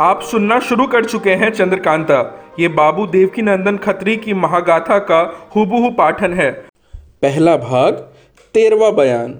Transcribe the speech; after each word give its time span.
आप 0.00 0.22
सुनना 0.22 0.58
शुरू 0.60 0.86
कर 0.86 1.04
चुके 1.04 1.30
हैं 1.30 1.50
चंद्रकांता। 1.50 2.16
ये 2.60 2.68
बाबू 2.68 3.06
देवकी 3.06 3.42
नंदन 3.42 3.76
खत्री 3.76 4.16
की 4.16 4.32
महागाथा 4.34 4.98
का 4.98 5.20
हुबहू 5.56 5.90
पाठन 5.90 6.32
है। 6.32 6.50
पहला 7.22 7.56
भाग, 7.56 7.94
तेरवा 8.54 8.90
बयान। 8.90 9.38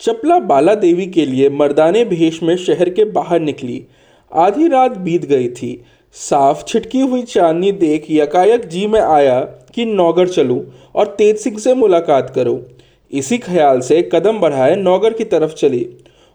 चपला 0.00 0.38
बाला 0.38 0.74
देवी 0.74 1.06
के 1.06 1.24
लिए 1.26 1.48
मर्दाने 1.50 2.04
भेष 2.04 2.42
में 2.42 2.56
शहर 2.56 2.90
के 2.90 3.04
बाहर 3.04 3.40
निकली। 3.40 3.84
आधी 4.34 4.68
रात 4.68 4.96
बीत 4.98 5.24
गई 5.24 5.48
थी। 5.48 5.84
साफ़ 6.12 6.64
छिटकी 6.64 7.00
हुई 7.00 7.22
चांदनी 7.22 7.72
देख 7.72 8.06
यकायक 8.10 8.68
जी 8.68 8.86
में 8.86 9.00
आया 9.00 9.40
कि 9.74 9.84
नौगर 9.84 10.28
चलूँ 10.28 10.60
और 10.94 11.06
तेज 11.06 11.38
सिंह 11.38 11.58
से 11.58 11.74
मुलाकात 11.74 12.32
करूँ। 12.34 12.60
इसी 13.12 13.38
ख्याल 13.38 13.80
से 13.80 14.10
कदम 14.14 14.38
बढ़ाए 14.38 14.76
नौगर 14.76 15.12
की 15.12 15.24
तरफ़ 15.24 15.54
चली। 15.54 15.84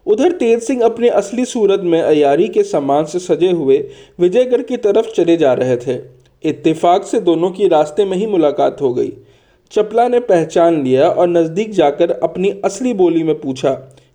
उधर 0.06 0.32
तेज 0.32 0.62
सिंह 0.62 0.84
अपने 0.84 1.08
असली 1.10 1.44
सूरत 1.44 1.80
में 1.80 2.00
अयारी 2.00 2.48
के 2.48 2.62
सामान 2.62 3.04
से 3.04 3.18
सजे 3.18 3.50
हुए 3.50 3.78
विजयगढ़ 4.18 4.62
की 4.62 4.76
तरफ़ 4.76 5.10
चले 5.12 5.36
जा 5.36 5.52
रहे 5.52 5.76
थे। 5.76 5.98
इत्तेफाक 6.44 7.04
से 7.04 7.20
दोनों 7.20 7.50
की 7.50 7.68
रास्ते 7.68 8.04
में 8.04 8.16
ही 8.16 8.26
मुलाकात 8.26 8.80
हो 8.80 8.92
गई। 8.94 9.12
चपला 9.72 10.06
ने 10.08 10.20
पहचान 10.20 10.82
लिया 10.84 11.08
और 11.08 11.28
नज़दीक 11.28 11.70
जाकर 11.70 12.10
अपनी 12.12 12.50
असली 12.64 12.92
बोली 12.94 13.22
में 13.22 13.38
पूछा, 13.40 13.72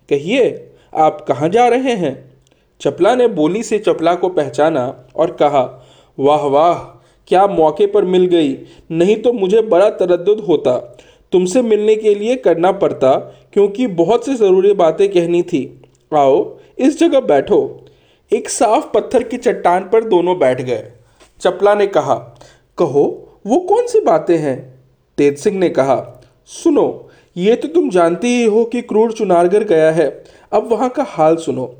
कहिए, 0.08 0.70
आप 0.92 1.20
कहाँ 1.20 1.48
जा 1.48 1.66
रहे 1.68 1.94
हैं? 1.94 2.32
चपला 2.80 3.14
ने 3.14 3.26
बोली 3.28 3.62
से 3.62 3.78
चपला 3.78 4.14
को 4.14 4.28
पहचाना 4.28 4.86
और 5.16 5.30
कहा, 5.32 5.62
वाह 6.18 6.46
वाह, 6.46 6.74
क्या 7.28 7.46
मौके 7.46 7.86
पर 7.86 8.04
मिल 8.04 8.26
गई। 8.26 8.56
नहीं 8.90 9.16
तो 9.16 9.32
मुझे 9.32 9.60
बड़ा 9.62 9.90
तरद्दुद 9.90 10.40
होता। 10.40 10.78
तुमसे 11.32 11.62
मिलने 11.62 11.94
के 11.96 12.14
लिए 12.14 12.36
करना 12.36 12.72
पड़ता, 12.72 13.14
क्योंकि 13.52 13.86
बहुत 13.86 14.24
सी 14.26 14.34
ज़रूरी 14.34 14.72
बातें 14.72 15.08
कहनी 15.08 15.42
थी। 15.42 15.81
आओ, 16.16 16.58
इस 16.78 17.00
जगह 17.00 17.20
बैठो। 17.20 17.86
एक 18.32 18.48
साफ़ 18.48 18.86
पत्थर 18.94 19.22
की 19.22 19.36
चट्टान 19.36 19.82
पर 19.82 20.04
दोनों 20.04 20.38
बैठ 20.38 20.62
गए। 20.62 20.84
चपला 21.40 21.74
ने 21.74 21.86
कहा, 21.86 22.14
कहो, 22.78 23.28
वो 23.46 23.58
कौन 23.60 23.86
सी 23.86 24.00
बातें 24.00 24.36
हैं? 24.38 24.80
तेज 25.18 25.38
सिंह 25.38 25.58
ने 25.58 25.68
कहा, 25.68 26.22
सुनो, 26.46 27.08
ये 27.36 27.56
तो 27.56 27.68
तुम 27.68 27.90
जानते 27.90 28.28
ही 28.28 28.44
हो 28.44 28.64
कि 28.64 28.82
क्रूर 28.82 29.12
चुनारगढ़ 29.12 29.64
गया 29.64 29.90
है। 29.90 30.24
अब 30.52 30.68
वहाँ 30.72 30.88
का 30.88 31.06
हाल 31.08 31.36
सुनो। 31.36 31.74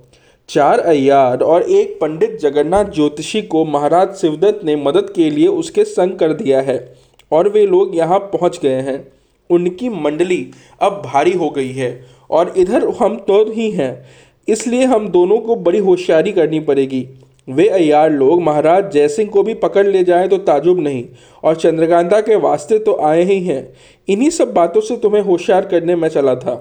चार 0.49 0.81
अयार 0.81 1.43
और 1.43 1.63
एक 1.63 1.99
पंडित 2.01 2.39
जगन्नाथ 2.41 2.85
ज्योतिषी 2.85 3.43
को 3.43 3.65
महाराज 3.65 4.15
शिवदत्त 4.15 4.65
ने 4.65 4.77
मदद 4.77 5.13
के 5.17 5.31
लिए 5.31 5.47
उसके 5.47 5.85
संग 5.85 6.19
कर 6.19 6.33
दिया 6.33 6.61
है 6.61 6.95
और 7.33 7.49
वे 7.49 7.67
लोग 7.67 7.97
यहाँ 7.97 8.19
पहुँच 8.19 8.61
गए 8.63 8.81
हैं। 8.81 9.13
उनकी 9.51 9.89
मंडली 9.89 10.47
अब 10.81 11.03
भारी 11.07 11.33
हो 11.33 11.51
गई 11.51 11.73
है 11.73 11.91
और 12.31 12.53
इधर 12.57 12.89
हम 13.01 13.17
तो 13.19 13.45
ही 13.53 13.71
हैं। 13.71 14.05
इसलिए 14.49 14.85
हम 14.85 15.09
दोनों 15.09 15.39
को 15.39 15.57
बड़ी 15.57 15.79
होशियारी 15.81 16.33
करनी 16.33 16.61
पड़ेगी। 16.61 17.07
वे 17.49 17.67
अयार 17.69 18.11
लोग, 18.11 18.43
महाराज, 18.43 18.91
जयसिंह 18.93 19.29
को 19.31 19.43
भी 19.43 19.55
पकड़ 19.55 19.87
ले 19.87 20.03
जाएँ 20.05 20.29
तो 20.29 20.37
ताजुब 20.39 20.81
नहीं, 20.81 21.05
और 21.43 21.57
चंद्रकांता 21.57 22.21
के 22.21 22.37
वास्ते 22.39 22.79
तो 22.79 22.95
आए 23.05 23.23
ही 23.23 23.41
हैं। 23.41 23.73
इन्हीं 24.09 24.31
सब 24.31 24.53
बातों 24.55 24.81
से 24.81 24.97
तुम्हें 24.97 25.23
होशियार 25.23 25.67
करने 25.67 25.97
में 25.97 26.09
चला 26.09 26.35
था। 26.35 26.55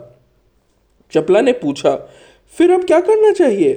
चपला 1.14 1.42
ने 1.42 1.52
पूछा, 1.54 1.96
फिर 2.58 2.72
अब 2.72 2.84
क्या 2.84 3.00
करना 3.00 3.32
चाहिए? 3.32 3.74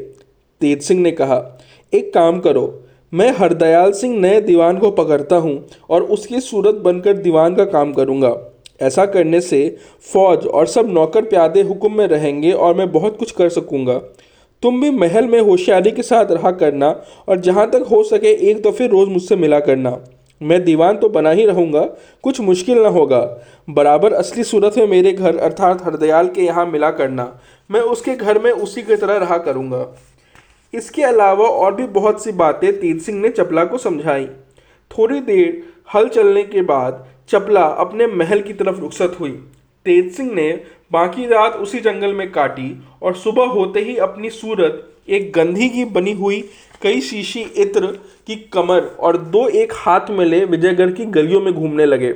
तेज 0.60 0.82
सिंह 0.82 1.00
ने 1.00 1.10
कहा, 1.10 1.58
एक 1.92 2.12
काम 2.14 2.40
करो, 2.40 2.82
मैं 3.12 3.30
हरदयाल 3.30 3.92
सिंह 3.92 4.18
नए 4.20 4.40
दीवान 4.40 4.78
को 4.78 4.90
पकड़ता 4.92 5.36
हूँ 5.36 5.64
और 5.90 6.02
उसकी 6.04 6.40
सूरत 6.40 6.74
बनकर 6.74 7.16
दीवान 7.16 7.54
का 7.54 7.64
काम 7.66 7.92
करूँगा। 7.92 8.36
ऐसा 8.80 9.04
करने 9.06 9.40
से 9.40 9.76
फौज 10.12 10.46
और 10.46 10.66
सब 10.66 10.88
नौकर 10.88 11.24
प्यादे 11.24 11.62
हुक्म 11.62 11.92
में 11.92 12.06
रहेंगे 12.06 12.52
और 12.52 12.74
मैं 12.74 12.90
बहुत 12.92 13.18
कुछ 13.18 13.30
कर 13.30 13.48
सकूँगा। 13.50 13.98
तुम 14.62 14.80
भी 14.80 14.90
महल 14.90 15.26
में 15.26 15.40
होशियारी 15.40 15.90
के 15.90 16.02
साथ 16.02 16.30
रहा 16.30 16.50
करना 16.52 16.88
और 17.28 17.40
जहाँ 17.40 17.68
तक 17.70 17.86
हो 17.90 18.02
सके 18.02 18.32
एक 18.50 18.62
तो 18.64 18.70
फिर 18.72 18.90
रोज़ 18.90 19.08
मुझसे 19.10 19.36
मिला 19.36 19.60
करना। 19.60 19.98
मैं 20.40 20.62
दीवान 20.64 20.96
तो 20.96 21.08
बना 21.08 21.30
ही 21.30 21.44
रहूँगा, 21.46 21.80
कुछ 22.24 22.40
मुश्किल 22.40 22.78
ना 22.78 22.88
होगा। 22.88 23.20
बराबर 23.70 24.12
असली 24.12 24.44
सूरत 24.44 24.78
में 24.78 24.86
मेरे 24.86 25.12
घर, 25.12 25.36
अर्थात 25.36 25.84
हरदयाल 25.84 26.28
के 26.28 26.42
यहाँ 26.42 26.66
मिला 26.66 26.90
करना। 26.90 27.28
मैं 27.70 27.80
उसके 27.82 28.14
घर 28.14 28.38
में 28.38 28.50
उसी 28.52 28.82
की 28.82 28.96
तरह 28.96 29.16
रहा 29.16 29.38
करूँगा। 29.38 29.86
इसके 30.74 31.02
अलावा 31.02 31.46
और 31.46 31.74
भी 31.74 31.86
बहुत 31.90 32.22
सी 32.24 32.32
बातें 32.34 32.72
तेज 32.72 33.00
सिंह 33.02 33.20
ने 33.20 33.28
चपला 33.30 33.64
को 33.64 33.78
समझाई। 33.78 34.26
थोड़ी 34.90 35.20
देर 35.20 35.62
हल 35.94 36.08
चलने 36.08 36.42
के 36.44 36.62
बाद 36.64 37.04
चपला 37.28 37.62
अपने 37.62 38.06
महल 38.06 38.40
की 38.40 38.52
तरफ़ 38.52 38.80
रुखसत 38.80 39.16
हुई। 39.20 39.30
तेज 39.86 40.12
सिंह 40.12 40.32
ने 40.32 40.64
बाकी 40.92 41.26
रात 41.26 41.52
उसी 41.52 41.80
जंगल 41.80 42.12
में 42.14 42.32
काटी 42.32 42.82
और 43.02 43.14
सुबह 43.14 43.44
होते 43.44 43.80
ही 43.80 43.96
अपनी 43.96 44.30
सूरत 44.30 44.90
एक 45.08 45.32
गंधी 45.32 45.68
की 45.68 45.84
बनी 45.84 46.12
हुई 46.12 46.40
कई 46.82 47.00
शीशी 47.00 47.40
इत्र 47.40 47.86
की 48.26 48.36
कमर 48.52 48.96
और 49.00 49.16
दो 49.16 49.48
एक 49.48 49.72
हाथ 49.76 50.10
में 50.10 50.24
ले 50.26 50.44
विजयगढ़ 50.44 50.92
की 50.92 51.04
गलियों 51.04 51.40
में 51.40 51.52
घूमने 51.54 51.86
लगे। 51.86 52.12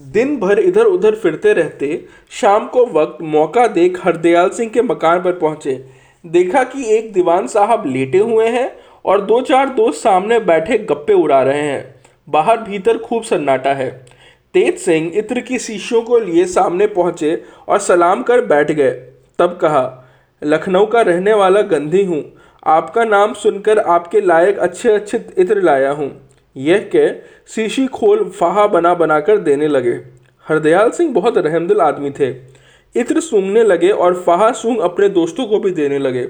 दिन 0.00 0.36
भर 0.36 0.58
इधर 0.58 0.84
उधर 0.84 1.14
फिरते 1.14 1.52
रहते, 1.52 2.04
शाम 2.30 2.66
को 2.66 2.86
वक्त, 2.86 3.22
मौका 3.22 3.66
देख 3.66 4.04
हरदयाल 4.04 4.50
सिंह 4.50 4.70
के 4.70 4.82
मकान 4.82 5.22
पर 5.22 5.32
पहुँचे। 5.32 5.84
देखा 6.26 6.62
कि 6.62 6.96
एक 6.96 7.12
दीवान 7.12 7.46
साहब 7.46 7.86
लेटे 7.86 8.18
हुए 8.18 8.48
हैं 8.48 8.70
और 9.04 9.20
दो 9.20 9.40
चार 9.40 9.68
दोस्त 9.68 10.02
सामने 10.02 10.40
बैठे 10.40 10.78
गप्पे 10.78 11.12
उड़ा 11.12 11.42
रहे 11.42 11.62
हैं। 11.62 11.94
बाहर 12.28 12.58
भीतर 12.58 12.98
खूब 12.98 13.22
सन्नाटा 13.22 13.74
है। 13.74 14.07
तेज 14.54 14.78
सिंह 14.78 15.10
इत्र 15.14 15.40
की 15.40 15.58
शीशियों 15.58 16.02
को 16.02 16.18
लिए 16.18 16.44
सामने 16.46 16.86
पहुँचे 16.88 17.42
और 17.68 17.78
सलाम 17.78 18.22
कर 18.22 18.44
बैठ 18.46 18.72
गए। 18.72 18.90
तब 19.38 19.58
कहा, 19.62 20.04
लखनऊ 20.42 20.86
का 20.86 21.00
रहने 21.00 21.34
वाला 21.34 21.62
गंधी 21.64 22.04
हूँ। 22.04 22.22
आपका 22.66 23.04
नाम 23.04 23.34
सुनकर 23.34 23.78
आपके 23.78 24.20
लायक 24.20 24.58
अच्छे 24.58 24.92
अच्छे 24.92 25.24
इत्र 25.38 25.62
लाया 25.62 25.90
हूँ 25.90 26.10
यह 26.56 26.88
कह 26.94 27.12
शीशी 27.46 27.86
खोल 27.88 28.24
फाहा 28.30 28.66
बना 28.66 28.94
बनाकर 28.94 29.38
देने 29.38 29.68
लगे। 29.68 29.92
हरदयाल 30.46 30.90
सिंह 30.90 31.12
बहुत 31.14 31.38
रहमदिल 31.38 31.80
आदमी 31.80 32.10
थे। 32.10 32.30
इत्र 32.94 33.20
सूंघने 33.20 33.62
लगे 33.62 33.90
और 33.90 34.14
फाहा 34.22 34.50
सूंघ 34.52 34.78
अपने 34.80 35.08
दोस्तों 35.10 35.46
को 35.46 35.58
भी 35.58 35.70
देने 35.70 35.98
लगे। 35.98 36.26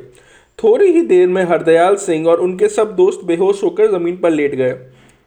थोड़ी 0.58 0.86
ही 0.86 1.02
देर 1.02 1.26
में 1.28 1.42
हरदयाल 1.44 1.96
सिंह 1.96 2.26
और 2.28 2.40
उनके 2.40 2.68
सब 2.68 2.94
दोस्त 2.96 3.20
बेहोश 3.24 3.62
होकर 3.64 3.90
ज़मीन 3.90 4.16
पर 4.16 4.30
लेट 4.30 4.54
गए। 4.54 4.72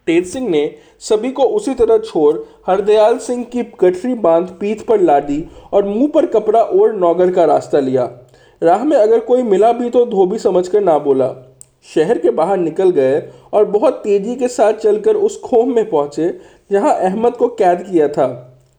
तेज 0.07 0.25
सिंह 0.27 0.49
ने 0.49 0.63
सभी 0.99 1.31
को 1.31 1.43
उसी 1.43 1.73
तरह 1.73 1.97
छोड़ 1.97 2.37
हरदयाल 2.67 3.17
सिंह 3.17 3.43
की 3.43 3.63
गठरी 3.81 4.13
बाँध 4.13 4.47
पीठ 4.59 4.81
पर 4.81 5.01
लादी 5.01 5.43
और 5.73 5.85
मुँह 5.85 6.07
पर 6.07 6.25
कपड़ा 6.25 6.63
ओढ़ 6.63 6.95
नौगर 6.95 7.31
का 7.31 7.45
रास्ता 7.45 7.79
लिया। 7.79 8.09
राह 8.61 8.83
में 8.83 8.97
अगर 8.97 9.19
कोई 9.19 9.43
मिला 9.43 9.71
भी 9.71 9.89
तो 9.89 10.05
धोबी 10.05 10.37
समझकर 10.37 10.81
ना 10.81 10.97
बोला। 10.99 11.33
शहर 11.85 12.17
के 12.17 12.29
बाहर 12.29 12.57
निकल 12.57 12.89
गए 12.89 13.21
और 13.53 13.65
बहुत 13.65 13.93
तेज़ी 13.93 14.35
के 14.35 14.47
साथ 14.47 14.73
चलकर 14.73 15.15
उस 15.15 15.39
खोम 15.41 15.73
में 15.75 15.89
पहुँचे, 15.89 16.29
जहाँ 16.71 16.93
अहमद 16.95 17.33
को 17.33 17.47
कैद 17.47 17.81
किया 17.81 18.07
था। 18.07 18.27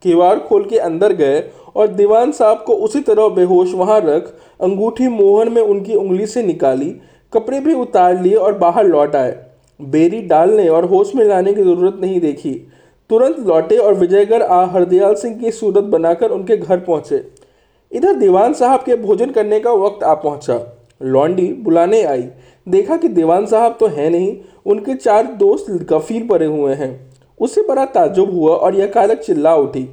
किवाड़ 0.03 0.39
खोल 0.39 0.65
के 0.65 0.79
अंदर 0.79 1.13
गए 1.13 1.43
और 1.77 1.87
दीवान 1.89 2.33
साहब 2.33 2.63
को 2.67 2.75
उसी 2.75 3.01
तरह 3.01 3.29
बेहोश 3.29 3.75
वहाँ 3.75 4.01
रख 4.01 4.33
अंगूठी 4.61 5.09
मोहन 5.09 5.53
में 5.53 5.63
उनकी 5.63 5.95
उंगली 5.95 6.27
से 6.27 6.43
निकाली, 6.43 6.91
कपड़े 7.33 7.61
भी 7.61 7.75
उतार 7.75 8.21
लिए 8.23 8.35
और 8.35 8.59
बाहर 8.59 8.87
लौट 8.87 9.17
आए। 9.17 9.33
बेरी 9.83 10.21
डालने 10.23 10.69
और 10.69 10.85
होश 10.85 11.15
में 11.15 11.25
लाने 11.25 11.53
की 11.55 11.63
ज़रूरत 11.63 11.99
नहीं 12.01 12.21
देखी। 12.21 12.53
तुरंत 13.11 13.39
लौटे 13.39 13.77
और 13.77 13.95
विजयगढ़ 13.95 14.43
आ 14.43 14.65
हरदयाल 14.65 15.15
सिंह 15.15 15.39
की 15.39 15.51
सूरत 15.51 15.85
बनाकर 15.85 16.31
उनके 16.31 16.57
घर 16.57 16.81
पहुँचे। 16.81 17.25
इधर 17.93 18.15
दीवान 18.15 18.53
साहब 18.53 18.81
के 18.81 18.97
भोजन 18.97 19.31
करने 19.31 19.61
का 19.61 19.73
वक्त 19.73 20.05
आ 20.05 20.15
पहुँचा। 20.15 20.61
लॉन्डी 21.03 21.47
बुलाने 21.53 22.03
आई। 22.03 22.29
देखा 22.67 22.97
कि 22.97 23.09
दीवान 23.09 23.47
साहब 23.47 23.77
तो 23.81 23.87
है 23.87 24.09
नहीं, 24.11 24.37
उनके 24.67 24.95
चार 24.95 25.27
दोस्त 25.35 25.71
गफीर 25.93 26.27
पड़े 26.27 26.47
हुए 26.47 26.75
हैं। 26.75 27.11
उसे 27.41 27.63
बड़ा 27.63 27.85
ताजुब 27.85 28.33
हुआ 28.35 28.55
और 28.55 28.77
यह 28.77 28.87
कारक 28.87 29.19
चिल्ला 29.19 29.55
उठी। 29.57 29.89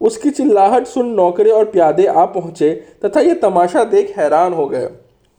उसकी 0.00 0.30
चिल्लाहट 0.30 0.86
सुन 0.86 1.08
नौकरे 1.08 1.50
और 1.50 1.64
प्यादे 1.64 2.06
आ 2.06 2.24
पहुँचे 2.24 2.72
तथा 3.04 3.20
यह 3.20 3.34
तमाशा 3.34 3.84
देख 3.84 4.16
हैरान 4.18 4.52
हो 4.52 4.66
गए। 4.66 4.88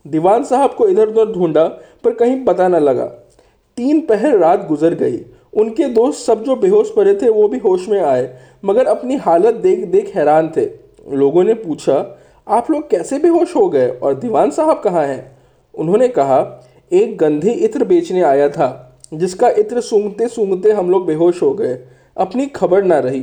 दीवान 0.05 0.43
साहब 0.43 0.73
को 0.73 0.87
इधर 0.87 1.07
उधर 1.07 1.31
ढूंढा, 1.33 1.65
पर 2.03 2.13
कहीं 2.13 2.43
पता 2.45 2.67
न 2.67 2.75
लगा। 2.75 3.11
तीन 3.77 3.99
पहर 4.01 4.37
रात 4.37 4.67
गुजर 4.67 4.93
गई। 4.93 5.19
उनके 5.53 5.85
दोस्त 5.85 6.25
सब 6.25 6.43
जो 6.43 6.55
बेहोश 6.55 6.93
पड़े 6.95 7.13
थे, 7.15 7.29
वो 7.29 7.47
भी 7.47 7.57
होश 7.57 7.89
में 7.89 8.01
आए, 8.01 8.37
मगर 8.65 8.85
अपनी 8.85 9.15
हालत 9.15 9.53
देख 9.53 9.85
देख 9.85 10.15
हैरान 10.15 10.51
थे। 10.57 10.65
लोगों 11.11 11.43
ने 11.43 11.53
पूछा, 11.53 12.19
आप 12.47 12.71
लोग 12.71 12.89
कैसे 12.89 13.19
बेहोश 13.19 13.55
हो 13.55 13.69
गए 13.69 13.87
और 13.89 14.13
दीवान 14.13 14.51
साहब 14.51 14.81
कहाँ 14.83 15.05
हैं? 15.05 15.37
उन्होंने 15.73 16.07
कहा, 16.07 16.67
एक 16.93 17.17
गंधी 17.17 17.51
इत्र 17.51 17.83
बेचने 17.83 18.21
आया 18.21 18.49
था, 18.49 18.97
जिसका 19.13 19.49
इत्र 19.49 19.81
सूंघते 19.81 20.27
सूंघते 20.27 20.71
हम 20.71 20.89
लोग 20.89 21.05
बेहोश 21.05 21.41
हो 21.41 21.53
गए। 21.53 21.79
अपनी 22.17 22.45
खबर 22.45 22.83
ना 22.83 22.99
रही। 22.99 23.21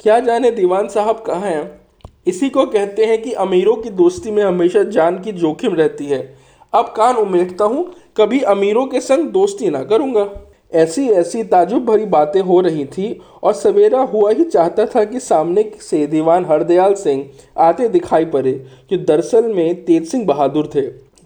क्या 0.00 0.20
जाने 0.20 0.50
दीवान 0.50 0.88
साहब 0.88 1.22
कहाँ 1.26 1.50
हैं? 1.50 1.80
इसी 2.26 2.48
को 2.50 2.66
कहते 2.66 3.04
हैं 3.04 3.22
कि 3.22 3.32
अमीरों 3.32 3.76
की 3.76 3.90
दोस्ती 3.90 4.30
में 4.30 4.42
हमेशा 4.42 4.82
जान 4.82 5.18
की 5.20 5.32
जोखिम 5.32 5.74
रहती 5.74 6.06
है। 6.06 6.36
अब 6.72 6.84
कान 6.96 7.16
उमेटता 7.16 7.64
हूँ 7.64 7.92
कभी 8.16 8.40
अमीरों 8.40 8.86
के 8.86 9.00
संग 9.00 9.28
दोस्ती 9.28 9.70
ना 9.70 9.82
करूँगा। 9.84 10.28
ऐसी 10.72 11.08
ऐसी 11.08 11.42
ताजुब 11.44 11.84
भरी 11.84 12.04
बातें 12.04 12.40
हो 12.40 12.60
रही 12.60 12.84
थी 12.84 13.20
और 13.42 13.52
सवेरा 13.52 14.00
हुआ 14.02 14.30
ही 14.30 14.44
चाहता 14.44 14.86
था 14.86 15.04
कि 15.04 15.20
सामने 15.20 15.72
से 15.80 16.06
दीवान 16.06 16.44
हरदयाल 16.44 16.94
सिंह 16.94 17.24
आते 17.58 17.88
दिखाई 17.88 18.24
पड़े 18.24 18.52
जो 18.90 18.96
दरअसल 18.96 19.52
में 19.52 19.84
तेज 19.84 20.10
सिंह 20.10 20.24
बहादुर 20.26 20.70
थे। 20.74 20.80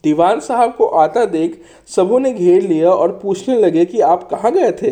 दीवान 0.05 0.40
साहब 0.40 0.75
को 0.75 0.87
आता 0.87 1.25
देख 1.25 1.61
सबों 1.87 2.20
ने 2.20 2.32
घेर 2.32 2.62
लिया 2.62 2.91
और 2.91 3.12
पूछने 3.23 3.58
लगे 3.61 3.84
कि 3.84 4.00
आप 4.00 4.29
कहाँ 4.31 4.52
गए 4.52 4.73
थे? 4.73 4.91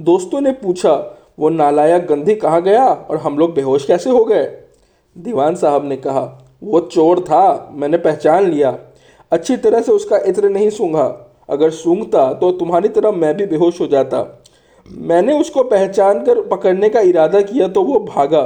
दोस्तों 0.00 0.40
ने 0.40 0.52
पूछा, 0.52 1.18
वो 1.38 1.48
नालायक 1.48 2.06
गंधी 2.06 2.34
कहाँ 2.34 2.62
गया 2.62 2.86
और 2.86 3.16
हम 3.16 3.38
लोग 3.38 3.54
बेहोश 3.54 3.86
कैसे 3.86 4.10
हो 4.10 4.24
गए? 4.24 4.44
दीवान 5.18 5.54
साहब 5.54 5.88
ने 5.88 5.96
कहा, 5.96 6.56
वो 6.62 6.80
चोर 6.80 7.20
था, 7.20 7.70
मैंने 7.72 7.98
पहचान 7.98 8.50
लिया। 8.50 8.78
अच्छी 9.32 9.56
तरह 9.56 9.80
से 9.80 9.92
उसका 9.92 10.18
इत्र 10.18 10.48
नहीं 10.48 10.70
सूंघा। 10.70 11.25
अगर 11.48 11.70
सूंघता 11.72 12.32
तो 12.34 12.50
तुम्हारी 12.52 12.88
तरह 12.88 13.10
मैं 13.12 13.36
भी 13.36 13.46
बेहोश 13.46 13.80
हो 13.80 13.86
जाता। 13.86 14.22
मैंने 14.86 15.38
उसको 15.40 15.62
पहचान 15.64 16.24
कर 16.24 16.40
पकड़ने 16.48 16.88
का 16.88 17.00
इरादा 17.02 17.40
किया 17.42 17.68
तो 17.68 17.82
वो 17.82 17.98
भागा। 18.06 18.42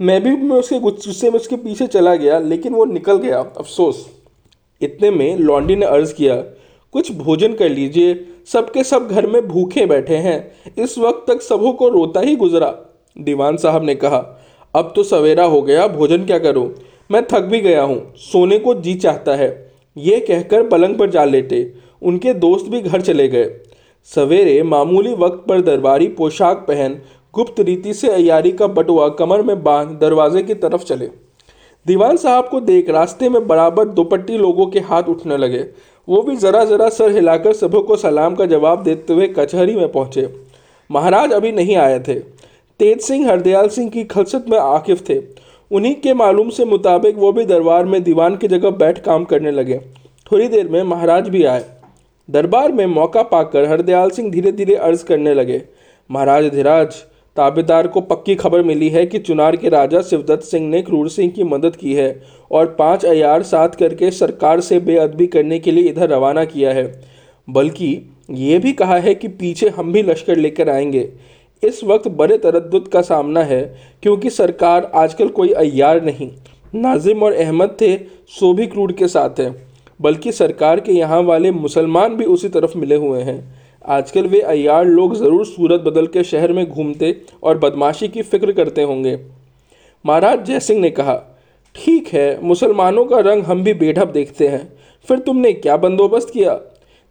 मैं 0.00 0.22
भी 0.22 0.30
मैं 0.38 0.56
उसके 0.56 0.78
गुस्से 0.80 1.30
में 1.30 1.38
उसके 1.38 1.56
पीछे 1.56 1.86
चला 1.86 2.14
गया, 2.16 2.38
लेकिन 2.38 2.74
वो 2.74 2.84
निकल 2.84 3.16
गया। 3.18 3.38
अफसोस। 3.58 4.06
इतने 4.80 5.10
में 5.10 5.36
लॉन्डी 5.38 5.76
ने 5.76 5.86
अर्ज़ 5.86 6.14
किया, 6.14 6.36
कुछ 6.94 7.12
भोजन 7.12 7.52
कर 7.54 7.68
लीजिए। 7.68 8.14
सबके 8.48 8.84
सब 8.84 9.08
घर 9.08 9.26
में 9.26 9.46
भूखे 9.48 9.84
बैठे 9.86 10.16
हैं। 10.16 10.74
इस 10.78 10.98
वक्त 10.98 11.24
तक 11.28 11.42
सबों 11.42 11.72
को 11.72 11.88
रोता 11.88 12.20
ही 12.20 12.34
गुजरा। 12.36 12.74
दीवान 13.16 13.56
साहब 13.56 13.84
ने 13.84 13.94
कहा, 13.94 14.18
अब 14.74 14.92
तो 14.96 15.02
सवेरा 15.02 15.44
हो 15.44 15.62
गया, 15.62 15.86
भोजन 15.88 16.24
क्या 16.26 16.38
करूँ? 16.38 16.68
मैं 17.10 17.22
थक 17.24 17.42
भी 17.42 17.60
गया 17.60 17.82
हूँ। 17.82 18.12
सोने 18.16 18.58
को 18.58 18.74
जी 18.74 18.94
चाहता 18.94 19.34
है। 19.34 19.48
ये 19.96 20.18
कहकर 20.20 20.66
पलंग 20.68 20.98
पर 20.98 21.10
जा 21.10 21.24
लेटे। 21.24 21.62
उनके 22.04 22.34
दोस्त 22.34 22.66
भी 22.66 22.80
घर 22.80 23.00
चले 23.00 23.28
गए। 23.28 23.50
सवेरे 24.04 24.62
मामूली 24.62 25.14
वक्त 25.14 25.44
पर 25.48 25.60
दरबारी 25.60 26.08
पोशाक 26.08 26.64
पहन 26.68 26.98
गुप्त 27.34 27.60
रीति 27.60 27.94
से 27.94 28.08
अयारी 28.08 28.52
का 28.52 28.66
बटुआ 28.66 29.08
कमर 29.08 29.42
में 29.42 29.62
बाँध 29.62 29.98
दरवाजे 30.00 30.42
की 30.42 30.54
तरफ़ 30.54 30.84
चले। 30.84 31.08
दीवान 31.86 32.16
साहब 32.16 32.48
को 32.48 32.60
देख 32.60 32.90
रास्ते 32.90 33.28
में 33.28 33.46
बराबर 33.46 33.84
दुपट्टी 33.84 34.38
लोगों 34.38 34.66
के 34.66 34.80
हाथ 34.80 35.02
उठने 35.02 35.36
लगे। 35.36 35.66
वो 36.08 36.22
भी 36.22 36.36
ज़रा 36.36 36.64
ज़रा 36.64 36.88
सर 36.88 37.10
हिलाकर 37.10 37.52
सबों 37.52 37.82
को 37.82 37.96
सलाम 37.96 38.34
का 38.34 38.46
जवाब 38.46 38.82
देते 38.82 39.12
हुए 39.12 39.28
कचहरी 39.28 39.76
में 39.76 39.92
पहुँचे। 39.92 40.28
महाराज 40.90 41.32
अभी 41.32 41.52
नहीं 41.52 41.76
आए 41.76 41.98
थे। 42.00 42.14
तेज 42.80 43.00
सिंह, 43.00 43.28
हरदयाल 43.28 43.68
सिंह 43.68 43.90
की 43.90 44.04
खलसत 44.04 44.44
में 44.48 44.58
आकिफ 44.58 45.08
थे। 45.08 45.22
उन्हीं 45.70 45.94
के 45.94 46.14
मालूम 46.14 46.50
से 46.50 46.64
मुताबिक 46.64 47.16
वो 47.16 47.32
भी 47.32 47.44
दरबार 47.44 47.84
में 47.84 48.02
दीवान 48.02 48.36
की 48.36 48.48
जगह 48.48 48.70
बैठ 48.70 48.98
काम 48.98 49.24
करने 49.24 49.50
लगे। 49.50 49.80
थोड़ी 50.32 50.48
देर 50.48 50.68
में 50.68 50.82
महाराज 50.82 51.28
भी 51.28 51.44
आए। 51.44 51.64
दरबार 52.30 52.72
में 52.72 52.86
मौका 52.86 53.22
पाकर 53.22 53.68
हरदयाल 53.68 54.10
सिंह 54.10 54.30
धीरे 54.30 54.52
धीरे 54.52 54.74
अर्ज़ 54.74 55.04
करने 55.04 55.34
लगे। 55.34 55.62
महाराज 56.10 56.44
धीराज, 56.44 56.94
ताबेदार 57.36 57.86
को 57.86 58.00
पक्की 58.00 58.34
खबर 58.34 58.62
मिली 58.62 58.88
है 58.88 59.06
कि 59.06 59.18
चुनार 59.18 59.56
के 59.56 59.68
राजा 59.68 60.02
शिवदत्त 60.02 60.42
सिंह 60.42 60.68
ने 60.68 60.82
क्रूर 60.82 61.08
सिंह 61.08 61.30
की 61.30 61.44
मदद 61.44 61.76
की 61.76 61.94
है 61.94 62.22
और 62.50 62.66
पाँच 62.66 63.04
अयार 63.04 63.42
साथ 63.42 63.68
करके 63.68 64.10
सरकार 64.10 64.60
से 64.60 64.80
बेअदबी 64.80 65.26
करने 65.26 65.58
के 65.58 65.70
लिए 65.70 65.84
इधर 65.84 66.08
रवाना 66.08 66.44
किया 66.44 66.72
है। 66.72 67.02
बल्कि 67.50 68.10
ये 68.30 68.58
भी 68.58 68.72
कहा 68.72 68.96
है 68.96 69.14
कि 69.14 69.28
पीछे 69.28 69.68
हम 69.68 69.92
भी 69.92 70.02
लश्कर 70.02 70.36
लेकर 70.36 70.68
आएँगे। 70.68 71.12
इस 71.64 71.84
वक्त 71.84 72.08
बड़े 72.08 72.38
तरद 72.38 72.88
का 72.92 73.02
सामना 73.02 73.42
है, 73.42 73.76
क्योंकि 74.02 74.30
सरकार 74.30 74.92
आजकल 74.94 75.28
कोई 75.28 75.48
अयार 75.48 76.04
नहीं। 76.04 76.30
नाजिम 76.74 77.22
और 77.22 77.32
अहमद 77.32 77.76
थे, 77.80 77.96
सो 78.28 78.54
भी 78.54 78.66
क्रूर 78.66 78.92
के 78.92 79.08
साथ 79.08 79.40
हैं। 79.40 79.73
बल्कि 80.00 80.32
सरकार 80.32 80.80
के 80.80 80.92
यहाँ 80.92 81.20
वाले 81.22 81.50
मुसलमान 81.52 82.16
भी 82.16 82.24
उसी 82.26 82.48
तरफ़ 82.48 82.76
मिले 82.78 82.96
हुए 82.96 83.22
हैं। 83.22 83.38
आजकल 83.88 84.26
वे 84.26 84.40
अयार 84.40 84.84
लोग 84.86 85.14
ज़रूर 85.14 85.44
सूरत 85.46 85.80
बदल 85.80 86.06
के 86.06 86.24
शहर 86.24 86.52
में 86.52 86.66
घूमते 86.66 87.16
और 87.42 87.58
बदमाशी 87.58 88.08
की 88.08 88.22
फ़िक्र 88.22 88.52
करते 88.52 88.82
होंगे। 88.82 89.18
महाराज 90.04 90.44
जयसिंह 90.46 90.80
ने 90.80 90.90
कहा, 90.90 91.14
ठीक 91.74 92.08
है, 92.08 92.42
मुसलमानों 92.42 93.04
का 93.04 93.18
रंग 93.20 93.42
हम 93.42 93.62
भी 93.64 93.74
बेढब 93.74 94.12
देखते 94.12 94.48
हैं। 94.48 94.68
फिर 95.08 95.18
तुमने 95.18 95.52
क्या 95.52 95.76
बंदोबस्त 95.76 96.30
किया? 96.30 96.60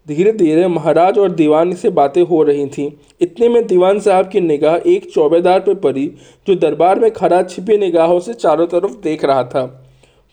धीरे 0.08 0.32
धीरे 0.32 0.68
महाराज 0.68 1.18
और 1.18 1.32
दीवान 1.32 1.74
से 1.74 1.90
बातें 1.92 2.22
हो 2.22 2.42
रही 2.44 2.66
थीं। 2.68 2.90
इतने 3.22 3.50
में 3.50 3.66
दीवान 3.68 4.00
साहब 4.00 4.30
की 4.30 4.40
निगाह 4.42 4.76
एक 4.86 5.10
चौबेदार 5.12 5.60
पर 5.60 5.76
पड़ी, 5.76 6.06
जो 6.48 6.56
दरबार 6.56 7.00
में 7.00 7.10
खड़ा 7.12 7.42
छिपी 7.44 7.78
निगाहों 7.78 8.20
से 8.20 8.34
चारों 8.34 8.68
तरफ़ 8.68 8.98
देख 9.04 9.26
रहा 9.26 9.44
था। 9.44 9.64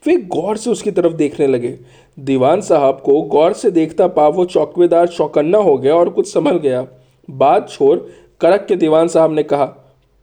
वे 0.05 0.17
गौर 0.29 0.57
से 0.57 0.71
उसकी 0.71 0.91
तरफ़ 0.91 1.13
देखने 1.13 1.47
लगे। 1.47 1.79
दीवान 2.19 2.61
साहब 2.61 3.01
को 3.05 3.21
गौर 3.23 3.53
से 3.53 3.71
देखता 3.71 4.07
पा 4.07 4.27
वो 4.29 4.45
चौकीदार 4.45 5.07
चौकन्ना 5.09 5.59
हो 5.59 5.77
गया 5.79 5.95
और 5.95 6.09
कुछ 6.09 6.33
समझ 6.33 6.55
गया। 6.55 6.87
बात 7.29 7.69
छोड़ 7.71 7.99
करक 8.41 8.67
के 8.67 8.77
दीवान 8.77 9.09
साहब 9.09 9.33
ने 9.33 9.43
कहा, 9.43 9.65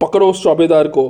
पकड़ो 0.01 0.29
उस 0.29 0.43
चौबेदार 0.43 0.87
को। 0.87 1.07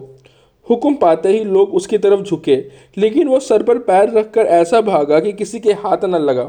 हुक्म 0.68 0.94
पाते 0.94 1.30
ही 1.30 1.44
लोग 1.44 1.74
उसकी 1.74 1.98
तरफ़ 1.98 2.22
झुके, 2.22 2.56
लेकिन 2.98 3.28
वो 3.28 3.40
सर 3.40 3.64
पर 3.64 3.78
पैर 3.78 4.10
रखकर 4.10 4.46
ऐसा 4.46 4.82
भागा 4.82 5.20
कि 5.20 5.32
किसी 5.34 5.60
के 5.60 5.74
हाथ 5.74 6.06
न 6.06 6.16
लगा। 6.16 6.44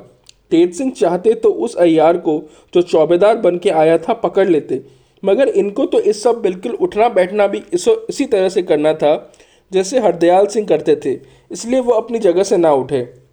तेज 0.50 0.74
सिंह 0.74 0.90
चाहते 0.90 1.34
तो 1.34 1.50
उस 1.50 1.74
अयार 1.76 2.16
को, 2.16 2.42
जो 2.74 2.82
चौबेदार 2.82 3.36
बन 3.36 3.58
के 3.58 3.70
आया 3.70 3.98
था, 3.98 4.12
पकड़ 4.12 4.48
लेते। 4.48 4.82
मगर 5.22 5.48
इनको 5.48 5.86
तो 5.86 6.00
इस 6.00 6.22
सब 6.22 6.40
बिल्कुल 6.40 6.72
उठना 6.72 7.08
बैठना 7.08 7.46
भी 7.46 7.62
इस, 7.72 7.88
इसी 7.88 8.24
तरह 8.24 8.48
से 8.48 8.62
करना 8.62 8.92
था, 8.94 9.32
जैसे 9.72 10.00
हरदयाल 10.00 10.46
सिंह 10.46 10.66
करते 10.66 10.96
थे। 10.96 11.18
इसलिए 11.50 11.80
वो 11.80 11.92
अपनी 11.92 12.18
जगह 12.18 12.42
से 12.42 12.56
ना 12.56 12.72
उठे। 12.72 13.27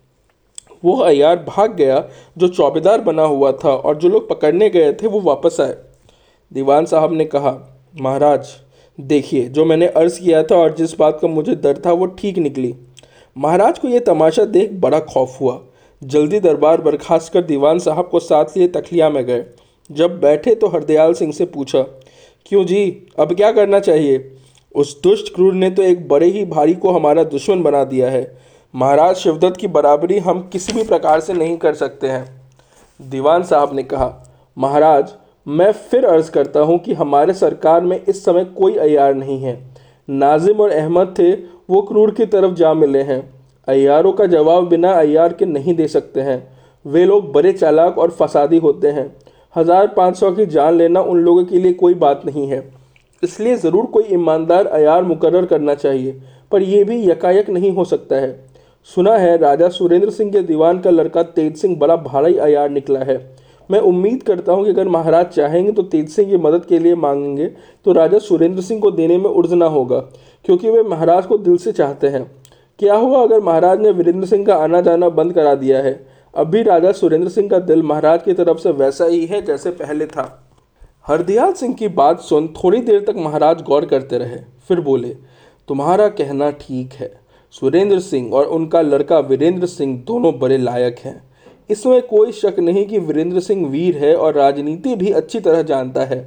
वो 0.86 0.96
अयार 0.98 1.36
भाग 1.48 1.76
गया, 1.76 2.04
जो 2.38 2.48
चौबेदार 2.48 3.02
बना 3.02 3.24
हुआ 3.24 3.52
था 3.64 3.70
और 3.70 3.98
जो 3.98 4.10
लोग 4.10 4.30
पकड़ने 4.30 4.70
गए 4.70 4.94
थे, 4.94 5.08
वो 5.08 5.22
वापस 5.22 5.60
आए। 5.62 5.76
दीवान 6.52 6.86
साहब 6.86 7.14
ने 7.14 7.26
कहा, 7.26 7.58
महाराज, 8.02 8.48
देखिए, 8.98 9.46
जो 9.46 9.66
मैंने 9.66 9.88
अर्ज़ 9.88 10.20
किया 10.20 10.44
था 10.44 10.56
और 10.56 10.74
जिस 10.74 10.98
बात 10.98 11.18
का 11.22 11.28
मुझे 11.28 11.56
डर 11.56 11.82
था, 11.86 11.92
वो 11.92 12.06
ठीक 12.06 12.38
निकली। 12.38 12.74
महाराज 13.36 13.80
को 13.80 13.88
यह 13.88 14.00
तमाशा 14.00 14.46
देख 14.46 14.72
बड़ा 14.74 15.00
खौफ 15.00 15.40
हुआ। 15.42 15.60
जल्दी 16.02 16.40
दरबार 16.40 16.82
बर्खास्त 16.82 17.34
कर 17.34 17.42
दीवान 17.42 17.80
साहब 17.80 18.08
को 18.08 18.20
साथ 18.20 18.58
लिए 18.58 18.68
तखलिया 18.68 19.10
में 19.10 19.24
गए। 19.26 19.44
जब 19.90 20.20
बैठे 20.20 20.56
तो 20.56 20.68
हरदयाल 20.68 21.14
सिंह 21.14 21.32
से 21.34 21.46
पूछा, 21.46 21.82
क्यों 22.46 22.64
जी, 22.66 23.08
अब 23.20 23.34
क्या 23.34 23.52
करना 23.52 23.80
चाहिए? 23.80 24.32
उस 24.76 25.02
दुष्ट 25.02 25.34
क्रूर 25.36 25.54
ने 25.54 25.70
तो 25.70 25.84
एक 25.84 26.08
बड़े 26.08 26.28
ही 26.28 26.46
भारी 26.46 26.74
को 26.74 26.92
हमारा 26.92 27.24
दुश्मन 27.24 27.62
बना 27.64 27.84
दिया 27.84 28.10
है। 28.10 28.24
महाराज 28.76 29.16
शिवदत्त 29.16 29.58
की 29.58 29.68
बराबरी 29.68 30.18
हम 30.20 30.40
किसी 30.54 30.74
भी 30.74 30.84
प्रकार 30.84 31.20
से 31.20 31.34
नहीं 31.34 31.56
कर 31.58 31.74
सकते 31.74 32.08
हैं। 32.08 32.26
दीवान 33.00 33.44
साहब 33.44 33.74
ने 33.74 33.84
कहा, 33.84 34.08
महाराज, 34.58 35.12
मैं 35.48 35.72
फिर 35.72 36.06
अर्ज़ 36.06 36.32
करता 36.32 36.60
हूँ 36.60 36.78
कि 36.80 36.94
हमारे 36.94 37.34
सरकार 37.34 37.82
में 37.82 38.00
इस 38.00 38.24
समय 38.26 38.44
कोई 38.58 38.76
अयार 38.78 39.14
नहीं 39.14 39.40
है। 39.42 39.54
नाजिम 40.08 40.62
और 40.62 40.72
अहमद 40.72 41.14
थे, 41.20 41.32
वो 41.32 41.82
क्रूर 41.82 42.12
की 42.12 42.26
तरफ़ 42.26 42.54
जा 42.54 42.74
मिले 42.74 43.02
हैं। 43.02 43.20
अयारों 43.68 44.12
का 44.14 44.26
जवाब 44.26 44.68
बिना 44.68 44.92
अयार 44.92 45.34
के 45.34 45.46
नहीं 45.46 45.76
दे 45.76 45.88
सकते 45.88 46.22
हैं। 46.22 46.38
वे 46.86 47.06
लोग 47.06 47.32
बड़े 47.34 47.54
चालाक 47.54 47.98
और 47.98 48.12
फसादी 48.12 48.58
होते 48.58 48.88
हैं। 48.88 49.06
हज़ार 49.56 49.88
पाँच 49.88 50.18
सौ 50.18 50.32
की 50.32 50.46
जान 50.48 50.74
लेना 50.74 51.02
उन 51.02 51.20
लोगों 51.20 51.46
के 51.46 51.60
लिए 51.60 51.74
कोई 51.74 51.94
बात 51.94 52.26
नहीं 52.26 52.48
है। 52.48 52.60
इसलिए 53.24 53.56
ज़रूर 53.56 53.86
कोई 53.86 54.04
ईमानदार 54.04 54.66
अयार 54.68 55.04
मुकर 55.04 55.46
करना 55.46 55.76
चाहिए, 55.76 56.22
पर 56.52 56.62
यह 56.62 56.84
भी 56.86 57.02
यकायक 57.04 57.50
नहीं 57.50 57.72
हो 57.72 57.86
सकता 57.86 58.16
है। 58.16 58.34
सुना 58.90 59.14
है, 59.14 59.38
राजा 59.38 59.68
सुरेंद्र 59.70 60.10
सिंह 60.10 60.32
के 60.32 60.42
दीवान 60.42 60.80
का 60.80 60.90
लड़का 60.90 61.22
तेज 61.24 61.56
सिंह 61.58 61.76
बड़ा 61.78 61.96
भारी 61.98 62.36
अयार 62.38 62.70
निकला 62.70 63.00
है। 63.02 63.18
मैं 63.70 63.80
उम्मीद 63.82 64.22
करता 64.24 64.54
हूँ 64.54 64.64
कि 64.66 64.70
अगर 64.72 64.88
महाराज 64.88 65.26
चाहेंगे 65.28 65.72
तो 65.72 65.84
तेज 65.84 66.10
सिंह 66.10 66.30
की 66.30 66.38
मदद 66.38 66.66
के 66.66 66.80
लिए 66.80 66.96
मांगेंगे 66.98 67.48
तो 67.86 67.94
राजा 67.94 68.20
सुरेंद्र 68.20 68.62
सिंह 68.62 68.82
को 68.82 68.92
देने 68.92 69.18
में 69.18 69.30
उड़जना 69.30 69.66
होगा, 69.68 70.00
क्योंकि 70.46 70.70
वे 70.70 70.84
महाराज 70.84 71.26
को 71.26 71.38
दिल 71.40 71.58
से 71.58 71.72
चाहते 71.72 72.08
हैं। 72.08 72.24
क्या 72.80 72.96
हुआ 72.96 73.24
अगर 73.24 73.40
महाराज 73.42 73.82
ने 73.82 73.92
वीरेंद्र 73.92 74.28
सिंह 74.28 74.46
का 74.46 74.56
आना 74.58 74.82
जाना 74.82 75.10
बंद 75.12 75.34
करा 75.34 75.56
दिया 75.56 75.80
है? 75.80 76.06
अब 76.34 76.48
भी 76.48 76.62
राजा 76.64 76.92
सुरेंद्र 76.94 77.30
सिंह 77.30 77.50
का 77.50 77.60
दिल 77.62 77.84
महाराज 77.84 78.24
की 78.24 78.34
तरफ़ 78.34 78.58
से 78.58 78.72
वैसा 78.74 79.06
ही 79.06 79.26
है 79.26 79.42
जैसे 79.42 79.72
पहले 79.74 80.06
था। 80.08 80.30
हरदयाल 81.08 81.54
सिंह 81.54 81.74
की 81.74 81.88
बात 81.90 82.22
सुन 82.22 82.48
थोड़ी 82.56 82.80
देर 82.82 83.04
तक 83.04 83.16
महाराज 83.18 83.62
गौर 83.64 83.86
करते 83.86 84.18
रहे, 84.18 84.38
फिर 84.68 84.80
बोले, 84.82 85.16
तुम्हारा 85.68 86.08
कहना 86.10 86.50
ठीक 86.60 86.94
है। 86.94 87.14
सुरेंद्र 87.56 88.00
सिंह 88.00 88.34
और 88.34 88.46
उनका 88.46 88.82
लड़का 88.82 89.20
वीरेंद्र 89.22 89.66
सिंह 89.66 89.98
दोनों 90.08 90.38
बड़े 90.40 90.58
लायक 90.58 90.96
हैं। 91.00 91.22
इसमें 91.70 92.02
कोई 92.02 92.32
शक 92.32 92.56
नहीं 92.60 92.86
कि 92.86 93.00
वीरेंद्र 93.00 93.40
सिंह 93.40 93.68
वीर 93.68 93.98
है 93.98 94.16
और 94.16 94.34
राजनीति 94.34 94.96
भी 94.96 95.12
अच्छी 95.12 95.40
तरह 95.40 95.62
जानता 95.64 96.04
है। 96.06 96.20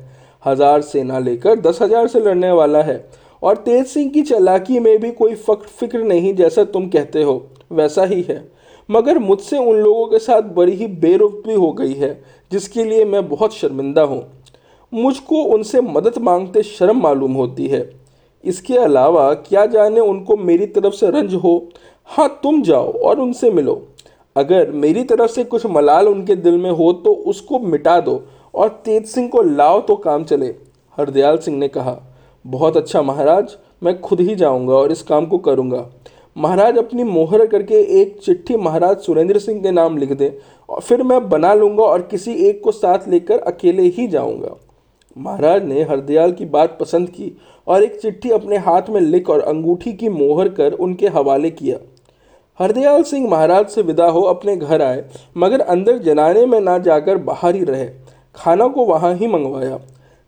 हज़ार 0.42 0.82
सेना 0.82 1.18
लेकर 1.18 1.60
दस 1.60 1.82
हज़ार 1.82 2.06
से 2.08 2.20
लड़ने 2.20 2.50
वाला 2.52 2.82
है 2.82 3.04
और 3.42 3.56
तेज 3.56 3.86
सिंह 3.86 4.10
की 4.10 4.22
चलाकी 4.22 4.78
में 4.80 4.98
भी 5.00 5.10
कोई 5.12 5.34
फ़िक्र 5.34 5.98
नहीं 5.98 6.34
जैसा 6.34 6.64
तुम 6.66 6.88
कहते 6.88 7.22
हो, 7.22 7.46
वैसा 7.72 8.04
ही 8.04 8.22
है। 8.22 8.42
मगर 8.88 9.18
मुझसे 9.18 9.58
उन 9.58 9.76
लोगों 9.76 10.06
के 10.06 10.18
साथ 10.18 10.42
बड़ी 10.54 10.72
ही 10.72 10.86
बेरुखी 10.86 11.54
हो 11.54 11.72
गई 11.72 11.92
है, 11.92 12.20
जिसके 12.52 12.84
लिए 12.84 13.04
मैं 13.04 13.28
बहुत 13.28 13.54
शर्मिंदा 13.54 14.02
हूँ। 14.02 14.22
मुझको 14.92 15.42
उनसे 15.44 15.80
मदद 15.82 16.18
मांगते 16.20 16.62
शर्म 16.64 17.02
मालूम 17.02 17.32
होती 17.32 17.66
है। 17.66 17.88
इसके 18.44 18.76
अलावा, 18.76 19.32
क्या 19.34 19.64
जाने 19.66 20.00
उनको 20.00 20.36
मेरी 20.36 20.66
तरफ़ 20.68 20.94
से 20.94 21.10
रंज 21.10 21.34
हो? 21.34 21.68
हाँ 22.08 22.28
तुम 22.42 22.62
जाओ 22.62 22.92
और 22.98 23.20
उनसे 23.20 23.50
मिलो। 23.50 23.82
अगर 24.36 24.70
मेरी 24.72 25.02
तरफ़ 25.04 25.30
से 25.30 25.44
कुछ 25.44 25.66
मलाल 25.66 26.08
उनके 26.08 26.34
दिल 26.36 26.56
में 26.56 26.70
हो 26.70 26.92
तो 26.94 27.12
उसको 27.12 27.58
मिटा 27.60 27.98
दो 28.00 28.22
और 28.54 28.68
तेज 28.84 29.06
सिंह 29.06 29.28
को 29.28 29.42
लाओ 29.42 29.80
तो 29.80 29.96
काम 29.96 30.24
चले, 30.24 30.46
हरदयाल 30.98 31.38
सिंह 31.38 31.56
ने 31.58 31.68
कहा। 31.68 31.96
बहुत 32.44 32.76
अच्छा 32.76 33.02
महाराज, 33.02 33.56
मैं 33.82 34.00
खुद 34.00 34.20
ही 34.20 34.34
जाऊँगा 34.34 34.74
और 34.74 34.92
इस 34.92 35.02
काम 35.02 35.26
को 35.26 35.38
करूँगा। 35.38 35.86
महाराज, 36.36 36.78
अपनी 36.78 37.04
मोहर 37.04 37.46
करके 37.46 37.74
एक 38.00 38.18
चिट्ठी 38.18 38.56
महाराज 38.56 38.98
सुरेंद्र 38.98 39.38
सिंह 39.38 39.62
के 39.62 39.70
नाम 39.70 39.96
लिख 39.98 40.12
दें 40.12 40.30
और 40.68 40.80
फिर 40.80 41.02
मैं 41.02 41.28
बना 41.28 41.52
लूँगा 41.54 41.84
और 41.84 42.02
किसी 42.02 42.34
एक 42.48 42.62
को 42.64 42.72
साथ 42.72 43.08
लेकर 43.08 43.38
अकेले 43.42 43.82
ही 43.82 44.06
जाऊँगा। 44.08 44.56
महाराज 45.18 45.64
ने 45.64 45.82
हरदयाल 45.82 46.32
की 46.32 46.44
बात 46.44 46.76
पसंद 46.80 47.08
की 47.08 47.32
और 47.66 47.82
एक 47.82 48.00
चिट्ठी 48.00 48.30
अपने 48.30 48.56
हाथ 48.56 48.90
में 48.90 49.00
लिख 49.00 49.30
और 49.30 49.40
अंगूठी 49.40 49.92
की 49.92 50.08
मोहर 50.08 50.48
कर 50.48 50.72
उनके 50.72 51.08
हवाले 51.08 51.50
किया। 51.50 51.78
हरदयाल 52.60 53.02
सिंह 53.02 53.28
महाराज 53.30 53.66
से 53.66 53.82
विदा 53.82 54.06
हो 54.06 54.20
अपने 54.20 54.56
घर 54.56 54.82
आए, 54.82 55.04
मगर 55.36 55.60
अंदर 55.60 55.98
जनाने 55.98 56.44
में 56.46 56.60
ना 56.60 56.76
जाकर 56.78 57.16
बाहर 57.16 57.54
ही 57.54 57.64
रहे। 57.64 57.88
खाना 58.34 58.66
को 58.66 58.84
वहाँ 58.84 59.14
ही 59.14 59.26
मंगवाया। 59.26 59.78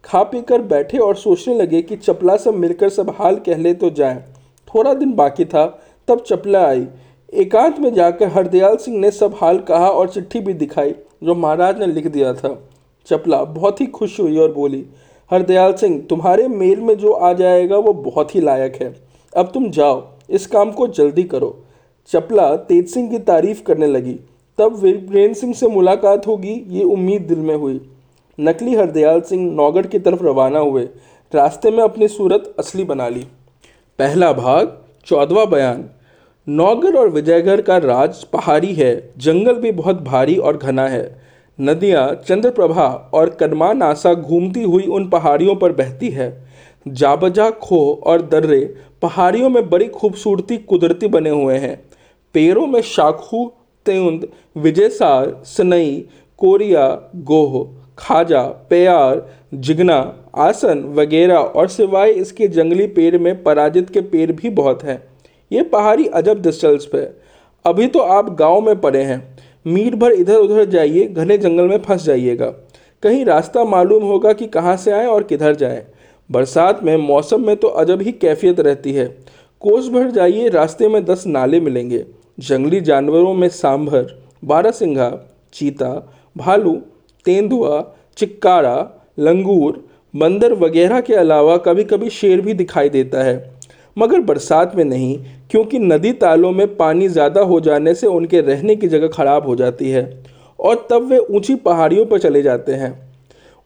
खा 0.04 0.22
पी 0.22 0.40
कर 0.42 0.62
बैठे 0.62 0.98
और 0.98 1.16
सोचने 1.16 1.54
लगे 1.54 1.82
कि 1.82 1.96
चपला 1.96 2.36
से 2.36 2.50
मिलकर 2.50 2.88
सब 2.88 3.14
हाल 3.18 3.36
कह 3.36 3.56
ले 3.56 3.74
तो 3.74 3.90
जाए। 3.90 4.24
थोड़ा 4.68 4.94
दिन 4.94 5.12
बाकी 5.12 5.44
था, 5.44 5.64
तब 6.08 6.20
चपला 6.20 6.66
आई। 6.66 6.86
एकांत 7.32 7.78
में 7.80 7.92
जाकर 7.94 8.28
हरदयाल 8.28 8.76
सिंह 8.76 8.98
ने 8.98 9.10
सब 9.10 9.34
हाल 9.36 9.58
कहा 9.58 9.88
और 9.88 10.08
चिट्ठी 10.08 10.40
भी 10.40 10.54
दिखाई, 10.54 10.94
जो 11.24 11.34
महाराज 11.34 11.78
ने 11.78 11.86
लिख 11.86 12.06
दिया 12.06 12.34
था। 12.34 12.58
चपला 13.06 13.44
बहुत 13.44 13.80
ही 13.80 13.86
खुश 13.86 14.20
हुई 14.20 14.38
और 14.38 14.52
बोली, 14.52 14.86
हरदयाल 15.30 15.72
सिंह, 15.72 16.00
तुम्हारे 16.10 16.48
मेल 16.48 16.80
में 16.80 16.94
जो 16.94 17.12
आ 17.12 17.32
जाएगा 17.32 17.76
वो 17.76 17.92
बहुत 17.92 18.34
ही 18.34 18.40
लायक 18.40 18.76
है। 18.82 18.96
अब 19.36 19.50
तुम 19.54 19.70
जाओ, 19.70 20.06
इस 20.30 20.46
काम 20.46 20.72
को 20.72 20.86
जल्दी 20.86 21.22
करो। 21.22 21.64
चपला 22.08 22.56
तेज 22.56 22.88
सिंह 22.88 23.10
की 23.10 23.18
तारीफ़ 23.18 23.62
करने 23.62 23.86
लगी। 23.86 24.16
तब 24.58 24.76
वीरेंद्र 24.76 25.34
सिंह 25.34 25.54
से 25.54 25.66
मुलाकात 25.66 26.26
होगी, 26.26 26.66
ये 26.68 26.84
उम्मीद 26.84 27.22
दिल 27.22 27.38
में 27.38 27.56
हुई। 27.56 27.80
नकली 28.40 28.74
हरदयाल 28.74 29.20
सिंह 29.20 29.52
नौगढ़ 29.52 29.86
की 29.86 29.98
तरफ़ 29.98 30.22
रवाना 30.22 30.58
हुए। 30.58 30.88
रास्ते 31.34 31.70
में 31.70 31.84
अपनी 31.84 32.08
सूरत 32.08 32.54
असली 32.58 32.84
बना 32.84 33.08
ली। 33.08 33.26
पहला 33.98 34.32
भाग, 34.32 34.82
चौदवा 35.06 35.44
बयान। 35.44 35.90
नौगढ़ 36.48 36.96
और 36.96 37.08
विजयगढ़ 37.08 37.60
का 37.60 37.78
राज 37.78 38.24
पहाड़ी 38.24 38.74
है। 38.74 39.12
जंगल 39.18 39.54
भी 39.54 39.72
बहुत 39.72 40.02
भारी 40.02 40.36
और 40.36 40.56
घना 40.56 40.88
है। 40.88 41.29
नदियाँ, 41.58 42.14
चंद्रप्रभा 42.14 43.10
और 43.14 43.30
कदमानासा 43.30 44.14
घूमती 44.14 44.62
हुई 44.62 44.82
उन 44.82 45.08
पहाड़ियों 45.08 45.56
पर 45.56 45.72
बहती 45.72 46.08
है। 46.08 46.44
जाबजा 46.88 47.50
खो 47.50 48.00
और 48.04 48.22
दर्रे 48.22 48.74
पहाड़ियों 49.02 49.48
में 49.48 49.68
बड़ी 49.70 49.88
खूबसूरती 49.88 50.56
कुदरती 50.56 51.06
बने 51.06 51.30
हुए 51.30 51.56
हैं। 51.58 51.82
पेड़ों 52.34 52.66
में 52.66 52.80
शाखू 52.80 53.52
तेंद 53.86 54.28
विजयसार, 54.56 55.42
सनई, 55.44 56.04
कोरिया, 56.38 57.10
गोह, 57.16 57.68
खाजा, 57.98 58.42
प्यार, 58.42 59.28
जिगना, 59.54 60.16
आसन 60.36 60.78
वगैरह 60.78 61.36
और 61.36 61.68
सिवाय 61.68 62.10
इसके 62.10 62.48
जंगली 62.48 62.86
पेड़ 62.86 63.18
में 63.18 63.42
पराजित 63.42 63.90
के 63.90 64.00
पेड़ 64.00 64.32
भी 64.32 64.50
बहुत 64.50 64.82
हैं। 64.82 65.02
ये 65.52 65.62
पहाड़ी 65.62 66.06
अजब 66.06 66.42
दिलचस्प 66.42 66.90
है। 66.94 67.20
अभी 67.64 67.86
तो 67.86 67.98
आप 67.98 68.34
गाँव 68.34 68.60
में 68.60 68.80
पड़े 68.80 69.02
हैं। 69.02 69.38
मील 69.66 69.94
भर 69.94 70.12
इधर 70.12 70.36
उधर 70.36 70.64
जाइए, 70.64 71.06
घने 71.06 71.38
जंगल 71.38 71.68
में 71.68 71.78
फंस 71.78 72.04
जाइएगा। 72.04 72.46
कहीं 73.02 73.24
रास्ता 73.24 73.64
मालूम 73.64 74.02
होगा 74.02 74.32
कि 74.32 74.46
कहाँ 74.46 74.76
से 74.76 74.90
आए 74.90 75.06
और 75.06 75.22
किधर 75.22 75.54
जाए। 75.54 75.86
बरसात 76.30 76.84
में, 76.84 76.96
मौसम 76.96 77.46
में 77.46 77.56
तो 77.56 77.68
अजब 77.68 78.02
ही 78.02 78.12
कैफियत 78.12 78.60
रहती 78.60 78.92
है। 78.92 79.18
कोस 79.60 79.88
भर 79.88 80.10
जाइए, 80.10 80.48
रास्ते 80.48 80.88
में 80.88 81.04
दस 81.04 81.26
नाले 81.26 81.60
मिलेंगे। 81.60 82.04
जंगली 82.40 82.80
जानवरों 82.80 83.34
में 83.34 83.48
सांभर, 83.48 84.22
बारहसिंघा, 84.44 85.36
चीता, 85.52 86.12
भालू, 86.36 86.82
तेंदुआ, 87.24 87.94
चिक्कारा, 88.16 89.06
लंगूर, 89.18 89.84
बंदर 90.16 90.52
वगैरह 90.52 91.00
के 91.00 91.14
अलावा 91.14 91.56
कभी 91.56 91.84
कभी 91.84 92.10
शेर 92.10 92.40
भी 92.40 92.54
दिखाई 92.54 92.88
देता 92.88 93.22
है। 93.22 93.59
मगर 93.96 94.20
बरसात 94.20 94.74
में 94.76 94.84
नहीं, 94.84 95.18
क्योंकि 95.50 95.78
नदी 95.78 96.12
तालों 96.14 96.50
में 96.52 96.76
पानी 96.76 97.08
ज़्यादा 97.08 97.40
हो 97.42 97.60
जाने 97.60 97.94
से 97.94 98.06
उनके 98.06 98.40
रहने 98.40 98.76
की 98.76 98.88
जगह 98.88 99.08
खराब 99.08 99.46
हो 99.46 99.56
जाती 99.56 99.90
है, 99.90 100.02
और 100.58 100.86
तब 100.90 101.08
वे 101.10 101.18
ऊँची 101.18 101.54
पहाड़ियों 101.56 102.04
पर 102.06 102.18
चले 102.18 102.42
जाते 102.42 102.72
हैं। 102.72 102.92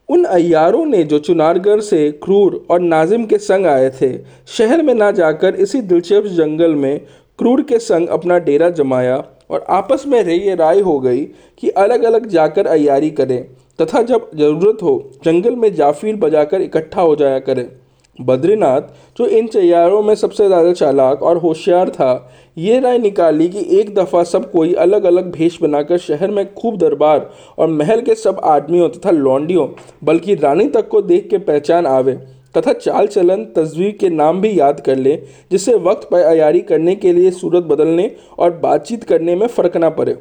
उन 0.09 0.25
अयारों 0.25 0.85
ने 0.87 1.02
जो 1.04 1.19
चुनारगढ़ 1.19 1.81
से 1.81 2.11
क्रूर 2.14 2.64
और 2.71 2.81
नाजिम 2.81 3.25
के 3.26 3.38
संग 3.40 3.66
आए 3.66 3.90
थे, 3.93 4.12
शहर 4.49 4.83
में 4.83 4.95
ना 4.95 5.11
जाकर 5.12 5.54
इसी 5.57 5.81
दिलचस्प 5.83 6.26
जंगल 6.37 6.75
में 6.75 7.00
क्रूर 7.38 7.62
के 7.62 7.78
संग 7.81 8.09
अपना 8.09 8.38
डेरा 8.40 8.69
जमाया 8.73 9.16
और 9.50 9.64
आपस 9.71 10.04
में 10.07 10.23
रे 10.23 10.35
ये 10.37 10.54
राय 10.54 10.81
हो 10.81 10.99
गई 11.00 11.25
कि 11.59 11.69
अलग 11.71 12.02
अलग 12.04 12.26
जाकर 12.28 12.66
अयारी 12.66 13.11
करें, 13.12 13.43
तथा 13.78 14.02
जब 14.02 14.31
ज़रूरत 14.35 14.83
हो, 14.83 15.11
जंगल 15.25 15.57
में 15.57 15.73
जाफीर 15.75 16.16
बजाकर 16.16 16.61
इकट्ठा 16.61 17.02
हो 17.02 17.16
जाया 17.16 17.38
करें। 17.40 17.69
बद्रीनाथ, 18.18 18.80
जो 19.16 19.26
इन 19.28 19.47
चैयारों 19.47 20.02
में 20.02 20.14
सबसे 20.14 20.47
ज़्यादा 20.47 20.73
चालाक 20.73 21.23
और 21.23 21.37
होशियार 21.37 21.88
था, 21.90 22.30
ये 22.56 22.78
राय 22.80 22.99
निकाली 22.99 23.49
कि 23.49 23.66
एक 23.78 23.94
दफ़ा 23.94 24.23
सब 24.25 24.50
कोई 24.50 24.75
अलग 24.75 25.04
अलग 25.04 25.30
भेष 25.33 25.61
बनाकर 25.62 25.99
शहर 25.99 26.30
में 26.30 26.52
खूब 26.54 26.76
दरबार 26.78 27.30
और 27.59 27.68
महल 27.71 28.00
के 28.00 28.14
सब 28.14 28.40
आदमियों 28.44 28.88
तथा 28.90 29.11
लौंडियों, 29.11 29.68
बल्कि 30.04 30.35
रानी 30.35 30.66
तक 30.68 30.88
को 30.88 31.02
देख 31.02 31.28
के 31.30 31.38
पहचान 31.40 31.87
आवे, 31.87 32.14
तथा 32.54 32.73
चाल 32.75 33.06
चलन 33.06 33.44
तस्वीर 33.56 33.97
के 34.00 34.09
नाम 34.11 34.40
भी 34.40 34.59
याद 34.59 34.80
कर 34.80 34.97
ले 34.97 35.16
जिससे 35.50 35.75
वक्त 35.76 36.09
पर 36.11 36.23
अयारी 36.23 36.61
करने 36.62 36.94
के 36.97 37.12
लिए 37.12 37.30
सूरत 37.33 37.64
बदलने 37.64 38.11
और 38.38 38.50
बातचीत 38.59 39.04
करने 39.04 39.35
में 39.37 39.47
फ़र्क 39.49 39.76
ना 39.76 39.90
पड़े। 39.90 40.16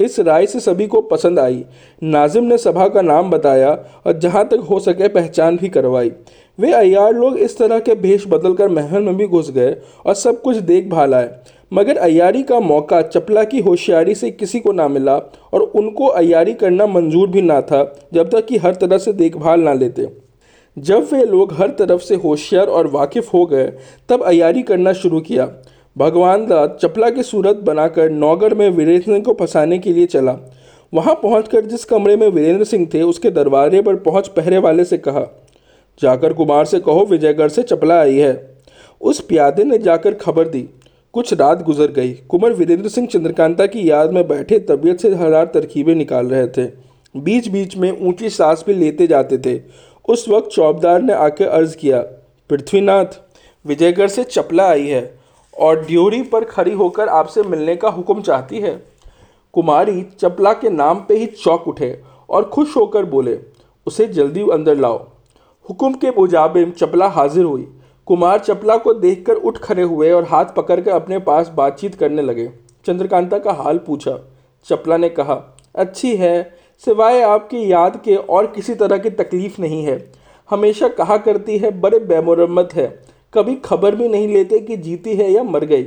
इस 0.00 0.18
राय 0.20 0.46
से 0.46 0.60
सभी 0.60 0.86
को 0.86 1.00
पसंद 1.02 1.38
आई। 1.38 1.64
नाजिम 2.02 2.44
ने 2.44 2.56
सभा 2.58 2.86
का 2.88 3.02
नाम 3.02 3.30
बताया 3.30 3.70
और 4.06 4.18
जहाँ 4.18 4.46
तक 4.48 4.64
हो 4.70 4.78
सके 4.80 5.08
पहचान 5.08 5.56
भी 5.56 5.68
करवाई। 5.68 6.10
वे 6.58 6.72
अयार 6.72 7.14
लोग 7.14 7.38
इस 7.38 7.58
तरह 7.58 7.78
के 7.78 7.94
भेष 7.94 8.26
बदल 8.28 8.54
कर 8.54 8.68
महल 8.68 9.02
में 9.02 9.16
भी 9.16 9.26
घुस 9.26 9.50
गए 9.50 9.76
और 10.06 10.14
सब 10.14 10.40
कुछ 10.42 10.56
देख 10.56 10.88
भाल 10.88 11.14
आए। 11.14 11.30
मगर 11.72 11.96
अयारी 11.96 12.42
का 12.42 12.60
मौका 12.60 13.02
चपला 13.02 13.44
की 13.44 13.60
होशियारी 13.60 14.14
से 14.14 14.30
किसी 14.30 14.60
को 14.60 14.72
ना 14.72 14.88
मिला 14.88 15.16
और 15.52 15.60
उनको 15.60 16.06
अयारी 16.06 16.54
करना 16.54 16.86
मंजूर 16.86 17.28
भी 17.28 17.42
ना 17.42 17.60
था, 17.60 18.08
जब 18.14 18.30
तक 18.30 18.46
कि 18.46 18.56
हर 18.56 18.74
तरह 18.74 18.98
से 18.98 19.12
देखभाल 19.12 19.60
ना 19.60 19.72
लेते। 19.72 20.08
जब 20.78 21.08
वे 21.12 21.24
लोग 21.24 21.52
हर 21.52 21.70
तरफ़ 21.70 22.02
से 22.02 22.14
होशियार 22.14 22.66
और 22.66 22.86
वाकिफ 22.86 23.34
हो 23.34 23.46
गए, 23.46 23.72
तब 24.08 24.22
अयारी 24.22 24.62
करना 24.62 24.92
शुरू 24.92 25.20
किया। 25.20 25.48
भगवान 25.96 26.46
दास 26.46 26.70
चपला 26.80 27.10
की 27.10 27.22
सूरत 27.22 27.56
बनाकर 27.56 28.10
नौगढ़ 28.10 28.54
में 28.54 28.68
वीरेंद्र 28.70 29.04
सिंह 29.04 29.20
को 29.20 29.32
फंसाने 29.32 29.78
के 29.78 29.92
लिए 29.92 30.06
चला। 30.06 30.36
वहाँ 30.92 31.14
पहुंचकर 31.14 31.64
जिस 31.66 31.84
कमरे 31.84 32.16
में 32.16 32.28
वीरेंद्र 32.28 32.64
सिंह 32.64 32.88
थे, 32.94 33.02
उसके 33.02 33.30
दरवाजे 33.30 33.82
पर 33.82 33.96
पहुँच 33.96 34.28
पहरे 34.28 34.58
वाले 34.58 34.84
से 34.84 34.98
कहा 34.98 35.20
जाकर 36.00 36.32
कुमार 36.32 36.64
से 36.64 36.80
कहो, 36.80 37.04
विजयगढ़ 37.04 37.48
से 37.48 37.62
चपला 37.62 38.00
आई 38.00 38.16
है। 38.16 38.58
उस 39.00 39.20
प्यादे 39.20 39.64
ने 39.64 39.78
जाकर 39.78 40.14
खबर 40.14 40.48
दी। 40.48 40.68
कुछ 41.14 41.32
रात 41.32 41.62
गुजर 41.62 41.90
गई। 41.92 42.12
कुंवर 42.28 42.52
वीरेंद्र 42.52 42.88
सिंह 42.88 43.06
चंद्रकांता 43.06 43.66
की 43.66 43.88
याद 43.90 44.12
में 44.12 44.26
बैठे 44.28 44.58
तबीयत 44.60 45.00
से 45.00 45.08
हज़ार 45.10 45.44
तरकीबें 45.44 45.94
निकाल 45.94 46.26
रहे 46.26 46.46
थे। 46.48 46.64
बीच 47.14 47.48
बीच 47.48 47.76
में 47.76 47.90
ऊँची 48.00 48.30
सांस 48.30 48.64
भी 48.66 48.74
लेते 48.74 49.06
जाते 49.06 49.38
थे। 49.38 49.60
उस 50.08 50.28
वक्त 50.28 50.50
चौबदार 50.50 51.02
ने 51.02 51.12
आकर 51.12 51.48
अर्ज़ 51.48 51.76
किया, 51.76 52.00
पृथ्वीनाथ, 52.50 53.20
विजयगढ़ 53.64 54.08
से 54.08 54.24
चपला 54.24 54.68
आई 54.70 54.86
है 54.86 55.14
और 55.56 55.84
ड्योरी 55.86 56.22
पर 56.22 56.44
खड़ी 56.44 56.72
होकर 56.72 57.08
आपसे 57.10 57.42
मिलने 57.42 57.76
का 57.76 57.88
हुक्म 57.88 58.22
चाहती 58.22 58.60
है? 58.60 58.74
कुमारी 59.54 60.02
चपला 60.20 60.52
के 60.52 60.70
नाम 60.70 61.04
पे 61.08 61.16
ही 61.16 61.26
चौक 61.26 61.68
उठे 61.68 61.96
और 62.30 62.44
खुश 62.44 62.76
होकर 62.76 63.04
बोले, 63.06 63.38
उसे 63.86 64.06
जल्दी 64.08 64.50
अंदर 64.52 64.76
लाओ। 64.76 65.06
हुक्म 65.68 65.92
के 65.92 66.10
मुजाबिम 66.10 66.70
चपला 66.70 67.06
हाजिर 67.08 67.44
हुई। 67.44 67.66
कुमार 68.06 68.38
चपला 68.38 68.76
को 68.76 68.92
देखकर 68.94 69.34
उठ 69.34 69.58
खड़े 69.58 69.82
हुए 69.82 70.10
और 70.10 70.24
हाथ 70.24 70.44
पकड़कर 70.44 70.90
अपने 70.90 71.18
पास 71.18 71.48
बातचीत 71.48 71.94
करने 71.94 72.22
लगे। 72.22 72.50
चंद्रकांता 72.86 73.38
का 73.38 73.52
हाल 73.52 73.78
पूछा। 73.78 74.18
चपला 74.66 74.96
ने 74.96 75.08
कहा, 75.08 75.56
अच्छी 75.74 76.16
है। 76.16 76.52
सिवाय 76.84 77.22
आपकी 77.22 77.72
याद 77.72 78.00
के 78.04 78.16
और 78.16 78.46
किसी 78.46 78.74
तरह 78.74 78.98
की 78.98 79.10
तकलीफ़ 79.10 79.60
नहीं 79.60 79.82
है। 79.84 80.12
हमेशा 80.50 80.88
कहा 80.88 81.16
करती 81.16 81.58
है, 81.58 81.80
बड़े 81.80 81.98
बेमुरम्मत 81.98 82.74
है। 82.74 83.02
कभी 83.34 83.54
खबर 83.54 83.94
भी 83.94 84.08
नहीं 84.08 84.28
लेते 84.28 84.58
कि 84.58 84.76
जीती 84.76 85.14
है 85.14 85.30
या 85.32 85.42
मर 85.42 85.64
गई। 85.64 85.86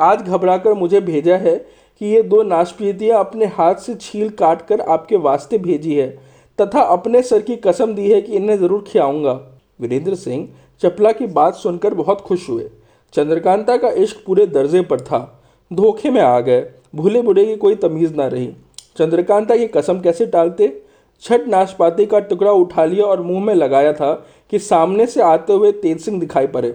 आज 0.00 0.22
घबराकर 0.22 0.74
मुझे 0.74 1.00
भेजा 1.00 1.36
है 1.36 1.56
कि 2.00 2.06
ये 2.06 2.22
दो 2.22 2.42
नाशपीतियाँ 2.42 3.20
अपने 3.20 3.46
हाथ 3.46 3.74
से 3.74 3.94
छील 3.94 4.28
काट 4.28 4.62
कर 4.62 4.80
आपके 4.80 5.16
वास्ते 5.16 5.58
भेजी 5.58 5.94
है। 5.94 6.33
तथा 6.58 6.80
अपने 6.82 7.22
सर 7.22 7.42
की 7.42 7.56
कसम 7.56 7.94
दी 7.94 8.10
है 8.10 8.20
कि 8.22 8.32
इन्हें 8.32 8.58
ज़रूर 8.58 8.84
खियाऊँगा। 8.86 9.32
वीरेंद्र 9.80 10.14
सिंह 10.14 10.48
चपला 10.82 11.12
की 11.12 11.26
बात 11.26 11.54
सुनकर 11.54 11.94
बहुत 11.94 12.20
खुश 12.20 12.48
हुए। 12.48 12.68
चंद्रकांता 13.14 13.76
का 13.76 13.88
इश्क 13.88 14.22
पूरे 14.26 14.46
दर्जे 14.46 14.82
पर 14.82 15.00
था। 15.00 15.18
धोखे 15.70 16.10
में 16.10 16.20
आ 16.20 16.38
गए। 16.40 16.66
भूले 16.94 17.22
बुढ़े 17.22 17.44
की 17.46 17.56
कोई 17.56 17.74
तमीज़ 17.74 18.14
ना 18.14 18.26
रही। 18.26 18.46
चंद्रकांता 18.96 19.56
की 19.56 19.66
कसम 19.66 20.00
कैसे 20.00 20.26
टालते? 20.26 20.72
छठ 21.22 21.46
नाशपाती 21.48 22.06
का 22.06 22.18
टुकड़ा 22.20 22.52
उठा 22.52 22.84
लिया 22.84 23.04
और 23.04 23.20
मुँह 23.22 23.44
में 23.44 23.54
लगाया 23.54 23.92
था 23.92 24.12
कि 24.52 24.58
सामने 24.58 25.06
से 25.06 25.22
आते 25.22 25.52
हुए 25.52 25.72
तेज 25.72 26.00
सिंह 26.00 26.18
दिखाई 26.20 26.46
पड़े। 26.46 26.70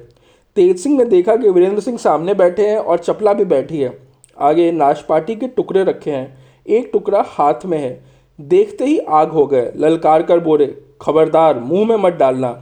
तेज 0.58 0.80
सिंह 0.80 0.98
ने 0.98 1.06
देखा 1.06 1.36
कि 1.36 1.50
वीरेंद्र 1.50 1.82
सिंह 1.82 1.98
सामने 1.98 2.34
बैठे 2.34 2.68
हैं 2.68 2.78
और 2.78 3.00
चपला 3.00 3.34
भी 3.34 3.46
बैठी 3.46 3.82
है। 3.82 3.98
आगे 4.38 4.72
नाशपाती 4.72 5.36
के 5.36 5.48
टुकड़े 5.48 5.84
रखे 5.84 6.12
हैं। 6.12 6.38
एक 6.66 6.90
टुकड़ा 6.94 7.24
हाथ 7.28 7.66
में 7.66 7.78
है। 7.78 7.92
देखते 8.40 8.86
ही 8.86 8.98
आग 9.00 9.30
हो 9.30 9.46
गए। 9.48 9.72
ललकार 9.76 10.24
कर 10.24 10.40
बोले, 10.40 10.68
खबरदार, 11.02 11.60
मुँह 11.60 11.88
में 11.88 11.96
मत 11.98 12.14
डालना। 12.14 12.56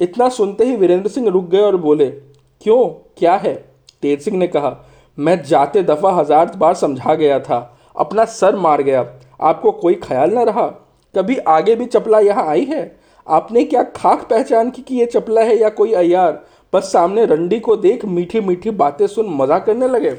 इतना 0.00 0.28
सुनते 0.28 0.64
ही 0.64 0.76
वीरेंद्र 0.76 1.10
सिंह 1.10 1.28
रुक 1.28 1.48
गए 1.48 1.60
और 1.60 1.76
बोले, 1.76 2.06
क्यों? 2.62 2.86
क्या 3.18 3.34
है? 3.34 3.54
तेज 4.02 4.20
सिंह 4.20 4.36
ने 4.36 4.46
कहा, 4.46 4.76
मैं 5.18 5.42
जाते 5.42 5.82
दफ़ा 5.82 6.10
हज़ार 6.10 6.52
बार 6.56 6.74
समझा 6.74 7.14
गया 7.14 7.38
था। 7.40 7.78
अपना 7.96 8.24
सर 8.24 8.56
मार 8.56 8.82
गया। 8.82 9.06
आपको 9.40 9.72
कोई 9.72 9.94
ख्याल 9.94 10.30
न 10.30 10.44
रहा? 10.44 10.66
कभी 11.14 11.36
आगे 11.36 11.74
भी 11.74 11.86
चपला 11.86 12.18
यहाँ 12.18 12.46
आई 12.46 12.64
है? 12.64 12.84
आपने 13.26 13.64
क्या 13.64 13.82
खाक 13.96 14.26
पहचान 14.30 14.70
की 14.70 14.82
कि 14.82 14.94
ये 14.94 15.06
चपला 15.06 15.40
है 15.40 15.56
या 15.56 15.68
कोई 15.68 15.92
अयार? 15.92 16.42
बस 16.72 16.92
सामने 16.92 17.24
रंडी 17.24 17.58
को 17.60 17.76
देख 17.76 18.04
मीठी 18.04 18.40
मीठी 18.40 18.70
बातें 18.70 19.06
सुन 19.06 19.26
मज़ा 19.30 19.58
करने 19.58 19.88
लगे। 19.88 20.10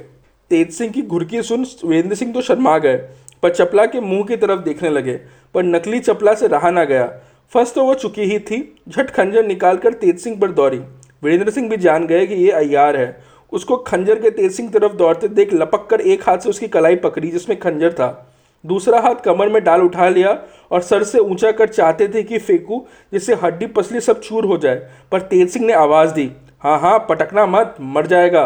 तेज 0.51 0.71
सिंह 0.71 0.91
की 0.91 1.01
घुरकी 1.01 1.41
सुन 1.41 1.65
वीरेंद्र 1.85 2.15
सिंह 2.15 2.33
तो 2.33 2.41
शर्मा 2.41 2.77
गए। 2.77 2.97
पर 3.43 3.49
चपला 3.49 3.85
के 3.85 3.99
मुँह 3.99 4.23
की 4.23 4.35
तरफ़ 4.35 4.59
देखने 4.59 4.89
लगे, 4.89 5.13
पर 5.55 5.63
नकली 5.63 5.99
चपला 5.99 6.33
से 6.33 6.47
रहा 6.47 6.69
ना 6.71 6.83
गया। 6.83 7.05
फंस 7.53 7.73
तो 7.73 7.83
वो 7.83 7.93
चुकी 7.93 8.23
ही 8.23 8.39
थी, 8.39 8.75
झट 8.89 9.09
खंजर 9.09 9.45
निकालकर 9.45 9.93
तेज 9.93 10.19
सिंह 10.19 10.39
पर 10.39 10.51
दौड़ी। 10.51 10.77
वीरेंद्र 11.23 11.51
सिंह 11.51 11.69
भी 11.69 11.77
जान 11.77 12.07
गए 12.07 12.25
कि 12.27 12.35
ये 12.35 12.51
अयार 12.51 12.97
है। 12.97 13.23
उसको 13.51 13.77
खंजर 13.77 14.19
के 14.19 14.29
तेज 14.29 14.51
सिंह 14.51 14.69
तरफ़ 14.71 14.93
दौड़ते 14.93 15.27
देख 15.29 15.53
लपक 15.53 15.87
कर 15.89 16.01
एक 16.01 16.29
हाथ 16.29 16.37
से 16.37 16.49
उसकी 16.49 16.67
कलाई 16.67 16.95
पकड़ी, 16.95 17.27
जिसमें 17.27 17.59
खंजर 17.59 17.93
था। 17.93 18.29
दूसरा 18.63 18.99
हाथ 18.99 19.15
कमर 19.15 19.49
में 19.49 19.63
डाल 19.63 19.81
उठा 19.81 20.09
लिया 20.09 20.37
और 20.71 20.81
सर 20.81 21.03
से 21.03 21.19
ऊँचा 21.19 21.51
कर 21.51 21.67
चाहते 21.67 22.07
थे 22.07 22.23
कि 22.23 22.37
फेंकू, 22.39 22.85
जिससे 23.13 23.35
हड्डी 23.35 23.65
पसली 23.67 23.99
सब 23.99 24.21
चूर 24.21 24.45
हो 24.45 24.57
जाए, 24.57 24.75
पर 25.11 25.21
तेज 25.21 25.49
सिंह 25.49 25.65
ने 25.65 25.73
आवाज़ 25.73 26.13
दी 26.13 26.31
हाँ 26.61 26.79
हाँ 26.79 26.97
पटकना 27.09 27.45
मत, 27.45 27.75
मर 27.81 28.07
जाएगा। 28.07 28.43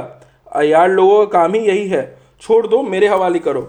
अयार 0.52 0.90
लोगों 0.90 1.26
का 1.26 1.40
काम 1.40 1.54
ही 1.54 1.60
यही 1.60 1.88
है। 1.88 2.18
छोड़ 2.42 2.66
दो, 2.68 2.82
मेरे 2.84 3.08
हवाले 3.08 3.40
करो। 3.40 3.62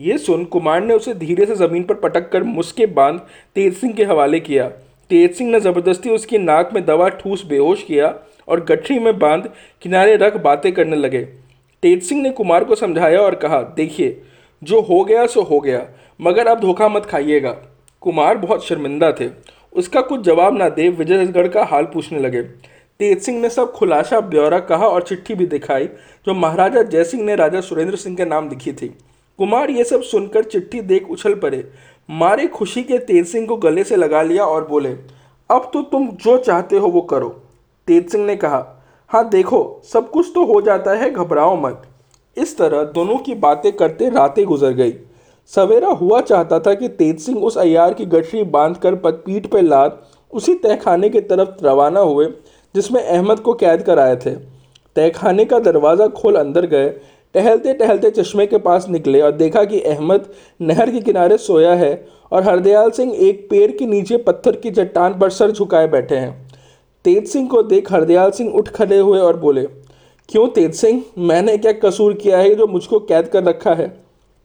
ये 0.00 0.18
सुन 0.18 0.44
कुमार 0.44 0.84
ने 0.84 0.94
उसे 0.94 1.14
धीरे 1.14 1.46
से 1.46 1.54
ज़मीन 1.54 1.82
पर 1.82 1.94
पटक 1.94 2.30
कर 2.32 2.42
मुस्के 2.42 2.86
बाँध 2.86 3.20
तेज 3.54 3.76
सिंह 3.76 3.92
के 3.92 4.04
हवाले 4.04 4.40
किया। 4.40 4.68
तेज 5.10 5.34
सिंह 5.36 5.50
ने 5.50 5.60
ज़बरदस्ती 5.60 6.10
उसकी 6.10 6.38
नाक 6.38 6.70
में 6.74 6.84
दवा 6.84 7.08
ठूस 7.08 7.44
बेहोश 7.46 7.82
किया 7.82 8.14
और 8.48 8.64
गठरी 8.64 8.98
में 8.98 9.18
बाँध 9.18 9.50
किनारे 9.82 10.16
रख 10.16 10.36
बातें 10.36 10.72
करने 10.72 10.96
लगे। 10.96 11.20
तेज 11.82 12.02
सिंह 12.02 12.22
ने 12.22 12.30
कुमार 12.30 12.64
को 12.64 12.74
समझाया 12.74 13.20
और 13.20 13.34
कहा, 13.34 13.62
देखिए, 13.62 14.22
जो 14.62 14.80
हो 14.80 15.04
गया, 15.04 15.26
सो 15.26 15.42
हो 15.42 15.60
गया, 15.60 15.86
मगर 16.20 16.46
अब 16.46 16.60
धोखा 16.60 16.88
मत 16.88 17.06
खाइएगा। 17.06 17.50
कुमार 18.00 18.36
बहुत 18.36 18.66
शर्मिंदा 18.66 19.12
थे। 19.12 19.28
उसका 19.72 20.00
कुछ 20.00 20.20
जवाब 20.20 20.56
ना 20.58 20.68
दे 20.68 20.88
विजयगढ़ 20.88 21.48
का 21.48 21.64
हाल 21.64 21.84
पूछने 21.84 22.18
लगे। 22.18 22.42
तेज 22.42 23.22
सिंह 23.22 23.40
ने 23.40 23.50
सब 23.50 23.72
खुलासा, 23.72 24.20
ब्यौरा 24.20 24.58
कहा 24.58 24.86
और 24.86 25.02
चिट्ठी 25.02 25.34
भी 25.34 25.46
दिखाई, 25.46 25.86
जो 26.26 26.34
महाराजा 26.34 26.82
जयसिंह 26.82 27.24
ने 27.24 27.36
राजा 27.36 27.60
सुरेंद्र 27.60 27.96
सिंह 27.96 28.16
के 28.16 28.24
नाम 28.24 28.48
लिखी 28.48 28.72
थी। 28.72 28.94
कुमार 29.40 29.70
ये 29.70 29.84
सब 29.84 30.02
सुनकर 30.02 30.44
चिट्ठी 30.44 30.80
देख 30.82 31.08
उछल 31.10 31.34
पड़े। 31.34 31.64
मारे 32.08 32.46
खुशी 32.46 32.82
के 32.82 32.96
तेज 33.00 33.26
सिंह 33.26 33.46
को 33.46 33.56
गले 33.56 33.84
से 33.84 33.96
लगा 33.96 34.20
लिया 34.22 34.44
और 34.44 34.66
बोले, 34.68 34.88
अब 35.50 35.70
तो 35.74 35.82
तुम 35.82 36.08
जो 36.14 36.36
चाहते 36.38 36.78
हो 36.78 36.88
वो 36.88 37.00
करो। 37.02 37.28
तेज 37.88 38.10
सिंह 38.10 38.24
ने 38.26 38.34
कहा 38.36 38.64
हाँ 39.10 39.28
देखो, 39.28 39.80
सब 39.84 40.10
कुछ 40.10 40.30
तो 40.34 40.44
हो 40.44 40.60
जाता 40.60 40.90
है, 40.92 41.10
घबराओ 41.10 41.56
मत। 41.56 41.82
इस 42.36 42.56
तरह 42.58 42.82
दोनों 42.94 43.16
की 43.18 43.34
बातें 43.36 43.70
करते 43.72 44.08
रातें 44.10 44.44
गुजर 44.46 44.72
गई। 44.72 44.92
सवेरा 45.52 45.88
हुआ 45.90 46.20
चाहता 46.22 46.58
था 46.58 46.74
कि 46.74 46.88
तेज 46.90 47.20
सिंह 47.20 47.38
उस 47.38 47.56
अयार 47.58 47.94
की 47.94 48.06
गठरी 48.06 48.42
बाँध 48.44 48.76
कर 48.76 48.94
पीठ 49.06 49.46
पर 49.46 49.62
लाद, 49.62 50.00
उसी 50.32 50.54
तहखाने 50.56 51.08
की 51.08 51.20
तरफ़ 51.22 51.64
रवाना 51.64 52.00
हुए, 52.00 52.26
जिसमें 52.74 53.02
अहमद 53.02 53.40
को 53.40 53.54
कैद 53.54 53.82
कर 53.82 53.98
आए 53.98 54.16
थे 54.16 54.34
तहखाने 54.96 55.44
का 55.44 55.58
दरवाज़ा 55.60 56.06
खोल 56.10 56.36
अंदर 56.36 56.66
गए 56.66 56.88
टहलते 57.34 57.72
टहलते 57.74 58.10
चश्मे 58.10 58.46
के 58.46 58.58
पास 58.58 58.88
निकले 58.88 59.20
और 59.20 59.32
देखा 59.32 59.64
कि 59.64 59.80
अहमद 59.80 60.26
नहर 60.60 60.90
के 60.90 61.00
किनारे 61.00 61.36
सोया 61.38 61.74
है 61.74 61.92
और 62.32 62.42
हरदयाल 62.42 62.90
सिंह 62.90 63.14
एक 63.18 63.46
पेड़ 63.50 63.70
के 63.70 63.86
नीचे 63.86 64.16
पत्थर 64.18 64.56
की 64.56 64.70
चट्टान 64.70 65.18
पर 65.18 65.30
सर 65.30 65.50
झुकाए 65.50 65.86
बैठे 65.88 66.16
हैं। 66.16 66.48
तेज 67.04 67.28
सिंह 67.28 67.48
को 67.48 67.62
देख 67.62 67.92
हरदयाल 67.92 68.30
सिंह 68.30 68.52
उठ 68.52 68.68
खड़े 68.68 68.98
हुए 68.98 69.18
और 69.18 69.36
बोले, 69.36 69.62
क्यों 70.28 70.46
तेज 70.48 70.74
सिंह? 70.74 71.02
मैंने 71.18 71.56
क्या 71.58 71.72
कसूर 71.74 72.14
किया 72.14 72.38
है 72.38 72.54
जो 72.54 72.66
मुझको 72.66 72.98
कैद 73.00 73.28
कर 73.28 73.44
रखा 73.44 73.74
है? 73.74 73.88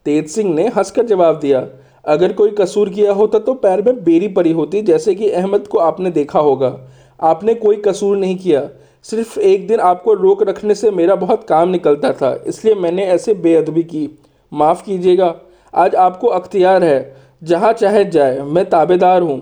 तेज 0.05 0.29
सिंह 0.29 0.53
ने 0.53 0.67
हंसकर 0.67 1.05
जवाब 1.05 1.39
दिया, 1.39 1.67
अगर 2.05 2.33
कोई 2.33 2.51
कसूर 2.51 2.89
किया 2.89 3.13
होता 3.13 3.39
तो 3.39 3.53
पैर 3.55 3.81
में 3.81 4.03
बेरी 4.03 4.27
पड़ी 4.29 4.51
होती 4.51 4.81
जैसे 4.83 5.15
कि 5.15 5.29
अहमद 5.31 5.67
को 5.67 5.77
आपने 5.79 6.11
देखा 6.11 6.39
होगा। 6.39 6.77
आपने 7.19 7.53
कोई 7.55 7.75
कसूर 7.77 8.17
नहीं 8.17 8.37
किया। 8.37 8.61
सिर्फ़ 9.05 9.39
एक 9.39 9.67
दिन 9.67 9.79
आपको 9.79 10.13
रोक 10.13 10.41
रखने 10.43 10.75
से 10.75 10.91
मेरा 10.91 11.15
बहुत 11.15 11.43
काम 11.43 11.69
निकलता 11.69 12.11
था, 12.13 12.33
इसलिए 12.47 12.75
मैंने 12.75 13.05
ऐसे 13.05 13.33
बेअदबी 13.33 13.83
की। 13.83 14.09
माफ़ 14.51 14.83
कीजिएगा, 14.83 15.33
आज 15.73 15.95
आपको 15.95 16.27
अख्तियार 16.27 16.83
है, 16.83 17.15
जहाँ 17.43 17.71
चाहे 17.73 18.03
जाए, 18.05 18.39
मैं 18.39 18.65
ताबेदार 18.69 19.21
हूँ। 19.21 19.41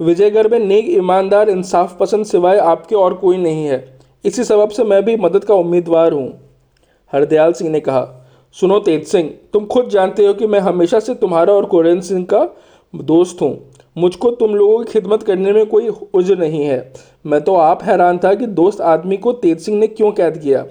विजयगढ़ 0.00 0.48
में 0.48 0.58
नेक, 0.58 0.88
ईमानदार, 0.88 1.50
इंसाफ 1.50 1.96
पसंद 1.98 2.26
सिवाय 2.26 2.58
आपके 2.58 2.94
और 2.94 3.14
कोई 3.14 3.36
नहीं 3.36 3.64
है। 3.66 3.98
इसी 4.24 4.44
सबब 4.44 4.68
से 4.68 4.84
मैं 4.84 5.02
भी 5.04 5.16
मदद 5.16 5.44
का 5.44 5.54
उम्मीदवार 5.54 6.12
हूँ। 6.12 6.28
हरदयाल 7.12 7.52
सिंह 7.52 7.70
ने 7.70 7.80
कहा, 7.80 8.06
सुनो 8.56 8.78
तेज 8.78 9.06
सिंह, 9.06 9.30
तुम 9.52 9.66
खुद 9.66 9.88
जानते 9.88 10.26
हो 10.26 10.34
कि 10.34 10.46
मैं 10.46 10.60
हमेशा 10.60 11.00
से 11.00 11.14
तुम्हारा 11.14 11.52
और 11.52 11.66
कुरेन 11.66 12.00
सिंह 12.00 12.24
का 12.24 12.48
दोस्त 12.94 13.42
हूँ। 13.42 13.54
मुझको 13.96 14.30
तुम 14.30 14.54
लोगों 14.54 14.78
की 14.78 14.92
खिदमत 14.92 15.22
करने 15.22 15.52
में 15.52 15.66
कोई 15.66 15.88
उज्र 15.88 16.36
नहीं 16.36 16.64
है। 16.64 16.92
मैं 17.26 17.40
तो 17.40 17.54
आप 17.56 17.82
हैरान 17.84 18.18
था 18.18 18.34
कि 18.34 18.46
दोस्त 18.46 18.80
आदमी 18.82 19.16
को 19.16 19.32
तेज 19.34 19.60
सिंह 19.60 19.78
ने 19.78 19.86
क्यों 19.86 20.10
कैद 20.12 20.38
किया। 20.38 20.62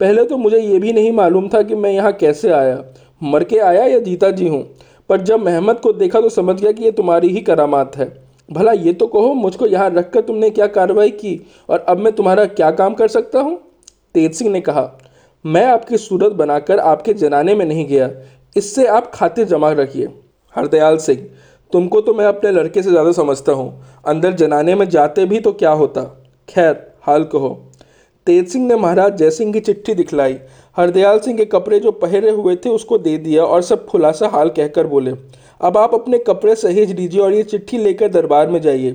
पहले 0.00 0.24
तो 0.24 0.36
मुझे 0.36 0.58
ये 0.58 0.78
भी 0.78 0.92
नहीं 0.92 1.12
मालूम 1.12 1.48
था 1.48 1.62
कि 1.62 1.74
मैं 1.74 1.90
यहाँ 1.90 2.12
कैसे 2.12 2.50
आया। 2.50 2.82
मर 3.22 3.44
के 3.44 3.58
आया 3.58 3.84
या 3.84 3.98
जीता 3.98 4.30
जी 4.30 4.48
हूँ? 4.48 4.62
पर 5.10 5.20
जब 5.20 5.40
महमद 5.40 5.80
को 5.80 5.92
देखा 5.92 6.20
तो 6.20 6.28
समझ 6.28 6.60
गया 6.60 6.72
कि 6.72 6.84
ये 6.84 6.90
तुम्हारी 6.92 7.28
ही 7.28 7.40
करामात 7.40 7.96
है। 7.96 8.12
भला 8.48 8.72
ये 8.72 8.92
तो 8.92 9.06
कहो, 9.06 9.32
मुझको 9.34 9.66
यहाँ 9.66 9.90
रख 9.90 10.10
कर 10.10 10.20
तुमने 10.20 10.50
क्या 10.50 10.66
कार्रवाई 10.68 11.10
की 11.10 11.40
और 11.68 11.78
अब 11.78 11.98
मैं 11.98 12.12
तुम्हारा 12.12 12.44
क्या 12.46 12.70
काम 12.70 12.94
कर 12.94 13.08
सकता 13.08 13.40
हूँ? 13.40 13.58
तेज 14.14 14.34
सिंह 14.34 14.50
ने 14.50 14.60
कहा, 14.60 14.90
मैं 15.44 15.64
आपकी 15.64 15.96
सूरत 15.98 16.32
बनाकर 16.32 16.78
आपके 16.78 17.14
जनाने 17.14 17.54
में 17.54 17.64
नहीं 17.66 17.86
गया। 17.86 18.10
इससे 18.56 18.86
आप 18.86 19.10
खाते 19.14 19.44
जमा 19.44 19.70
रखिए। 19.72 20.08
हरदयाल 20.54 20.96
सिंह 20.96 21.26
तुमको 21.72 22.00
तो 22.00 22.14
मैं 22.14 22.24
अपने 22.26 22.50
लड़के 22.52 22.82
से 22.82 22.90
ज़्यादा 22.90 23.12
समझता 23.12 23.52
हूँ। 23.52 23.72
अंदर 24.04 24.32
जनाने 24.34 24.74
में 24.74 24.88
जाते 24.88 25.24
भी 25.26 25.40
तो 25.40 25.52
क्या 25.52 25.70
होता? 25.72 26.02
खैर, 26.48 26.76
हाल 27.02 27.24
कहो। 27.24 27.48
तेज 28.26 28.48
सिंह 28.48 28.66
ने 28.66 28.76
महाराज 28.76 29.16
जयसिंह 29.16 29.52
की 29.52 29.60
चिट्ठी 29.60 29.94
दिखलाई। 29.94 30.36
हरदयाल 30.76 31.18
सिंह 31.18 31.36
के 31.36 31.44
कपड़े 31.46 31.78
जो 31.80 31.92
पहरे 31.92 32.30
हुए 32.30 32.56
थे 32.56 32.68
उसको 32.70 32.98
दे 32.98 33.16
दिया 33.18 33.44
और 33.44 33.62
सब 33.62 33.86
खुलासा 33.86 34.28
हाल 34.28 34.48
कहकर 34.48 34.86
बोले, 34.86 35.12
अब 35.60 35.76
आप 35.78 35.94
अपने 35.94 36.18
कपड़े 36.18 36.54
सहेज 36.54 36.92
लीजिए 36.92 37.20
और 37.20 37.32
ये 37.32 37.42
चिट्ठी 37.44 37.78
लेकर 37.78 38.08
दरबार 38.10 38.48
में 38.48 38.60
जाइए। 38.60 38.90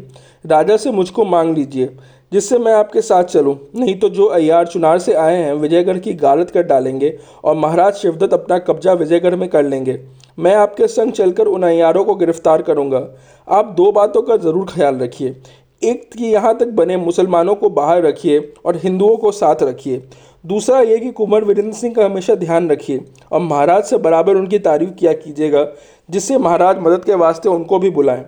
राजा 0.46 0.78
से 0.78 0.92
मुझको 0.92 1.26
मांग 1.26 1.56
लीजिए। 1.58 1.90
जिससे 2.36 2.58
मैं 2.60 2.74
आपके 2.74 3.02
साथ 3.02 3.24
चलूँ। 3.26 3.56
नहीं 3.76 3.98
तो 4.00 4.10
जो 4.10 4.26
अयार 4.28 4.68
चुनार 4.68 5.00
से 5.00 5.14
आए 5.16 5.36
हैं, 5.36 5.54
विजयगढ़ 5.56 5.98
की 6.00 6.14
गालत 6.16 6.50
कर 6.52 6.64
डालेंगे 6.64 7.18
और 7.44 7.56
महाराज 7.56 7.94
शिवदत्त 7.96 8.34
अपना 8.34 8.58
कब्जा 8.62 8.94
विजयगढ़ 8.94 9.36
में 9.36 9.48
कर 9.50 9.64
लेंगे। 9.66 10.00
मैं 10.38 10.56
आपके 10.56 10.88
संग 10.90 11.12
चलकर 11.14 11.48
उन 11.48 11.64
अयारों 11.64 12.04
को 12.06 12.16
गिरफ़्तार 12.16 12.62
करूँगा। 12.62 13.08
आप 13.48 13.74
दो 13.78 13.92
बातों 13.92 14.22
का 14.22 14.38
ज़रूर 14.38 14.66
ख्याल 14.70 14.98
रखिए। 14.98 15.36
एक 15.82 16.10
कि 16.14 16.26
यहाँ 16.26 16.56
तक 16.58 16.68
बने 16.74 16.98
मुसलमानों 16.98 17.56
को 17.56 17.70
बाहर 17.72 18.02
रखिए 18.04 18.40
और 18.66 18.78
हिंदुओं 18.78 19.16
को 19.18 19.32
साथ 19.34 19.64
रखिए। 19.64 20.02
दूसरा 20.44 20.80
ये 20.82 20.98
कि 21.00 21.12
कुंवर 21.12 21.44
वीरेंद्र 21.44 21.74
सिंह 21.74 21.94
का 21.94 22.06
हमेशा 22.06 22.36
ध्यान 22.36 22.70
रखिए 22.72 23.00
और 23.32 23.42
महाराज 23.42 23.84
से 23.84 23.98
बराबर 24.00 24.36
उनकी 24.36 24.60
तारीफ़ 24.60 24.92
किया 24.92 25.14
कीजिएगा, 25.14 25.66
जिससे 26.10 26.38
महाराज 26.40 26.80
मदद 26.80 27.06
के 27.06 27.16
वास्ते 27.16 27.50
उनको 27.50 27.80
भी 27.80 27.90
बुलाएँ। 27.92 28.26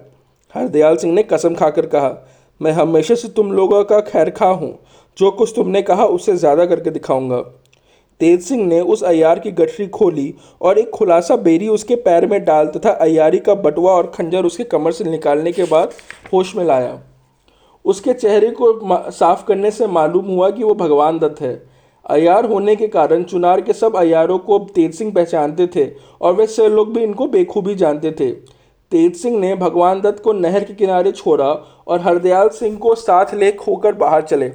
हरदयाल 0.55 0.95
सिंह 0.97 1.13
ने 1.13 1.23
कसम 1.25 1.55
खाकर 1.55 1.85
कहा 1.85 2.09
मैं 2.61 2.71
हमेशा 2.71 3.15
से 3.15 3.27
तुम 3.29 3.51
लोगों 3.51 3.83
का 3.83 3.99
खैर 4.01 4.29
खा 4.29 4.47
हूँ। 4.47 4.77
जो 5.17 5.31
कुछ 5.31 5.53
तुमने 5.55 5.81
कहा 5.81 6.05
उससे 6.05 6.35
ज़्यादा 6.35 6.65
करके 6.65 6.89
दिखाऊँगा। 6.89 7.39
तेज 8.21 8.41
सिंह 8.43 8.65
ने 8.65 8.79
उस 8.81 9.03
अयार 9.03 9.39
की 9.39 9.51
गठरी 9.51 9.87
खोली 9.87 10.33
और 10.61 10.77
एक 10.79 10.89
खुलासा 10.89 11.35
बेरी 11.37 11.67
उसके 11.67 11.95
पैर 11.97 12.25
में 12.27 12.43
डाल 12.45 12.67
तथा 12.67 12.91
अयारी 12.91 13.39
का 13.39 13.53
बटुआ 13.55 13.91
और 13.91 14.11
खंजर 14.15 14.45
उसके 14.45 14.63
कमर 14.65 14.91
से 14.91 15.03
निकालने 15.03 15.51
के 15.51 15.63
बाद 15.63 15.93
होश 16.33 16.55
में 16.55 16.63
लाया। 16.65 16.99
उसके 17.85 18.13
चेहरे 18.13 18.49
को 18.51 19.11
साफ़ 19.11 19.45
करने 19.45 19.71
से 19.71 19.87
मालूम 19.87 20.25
हुआ 20.25 20.49
कि 20.49 20.63
वो 20.63 20.73
भगवान 20.75 21.19
दत्त 21.19 21.41
है। 21.41 21.55
अयार 22.05 22.45
होने 22.45 22.75
के 22.75 22.87
कारण 22.87 23.23
चुनार 23.23 23.61
के 23.61 23.73
सब 23.73 23.95
अयारों 23.95 24.37
को 24.39 24.59
तेज 24.75 24.93
सिंह 24.95 25.11
पहचानते 25.13 25.67
थे 25.67 25.89
और 26.21 26.33
वे 26.33 26.47
सब 26.47 26.71
लोग 26.71 26.93
भी 26.93 27.03
इनको 27.03 27.27
बेखूबी 27.27 27.75
जानते 27.75 28.11
थे। 28.11 28.31
तेज 28.91 29.15
सिंह 29.15 29.39
ने 29.39 29.55
भगवान 29.55 30.01
दत्त 30.01 30.23
को 30.23 30.33
नहर 30.33 30.63
के 30.63 30.73
किनारे 30.73 31.11
छोड़ा 31.11 31.45
और 31.87 32.01
हरदयाल 32.01 32.49
सिंह 32.49 32.77
को 32.77 32.95
साथ 32.95 33.33
ले 33.33 33.51
खोकर 33.51 33.93
बाहर 33.93 34.21
चले। 34.21 34.51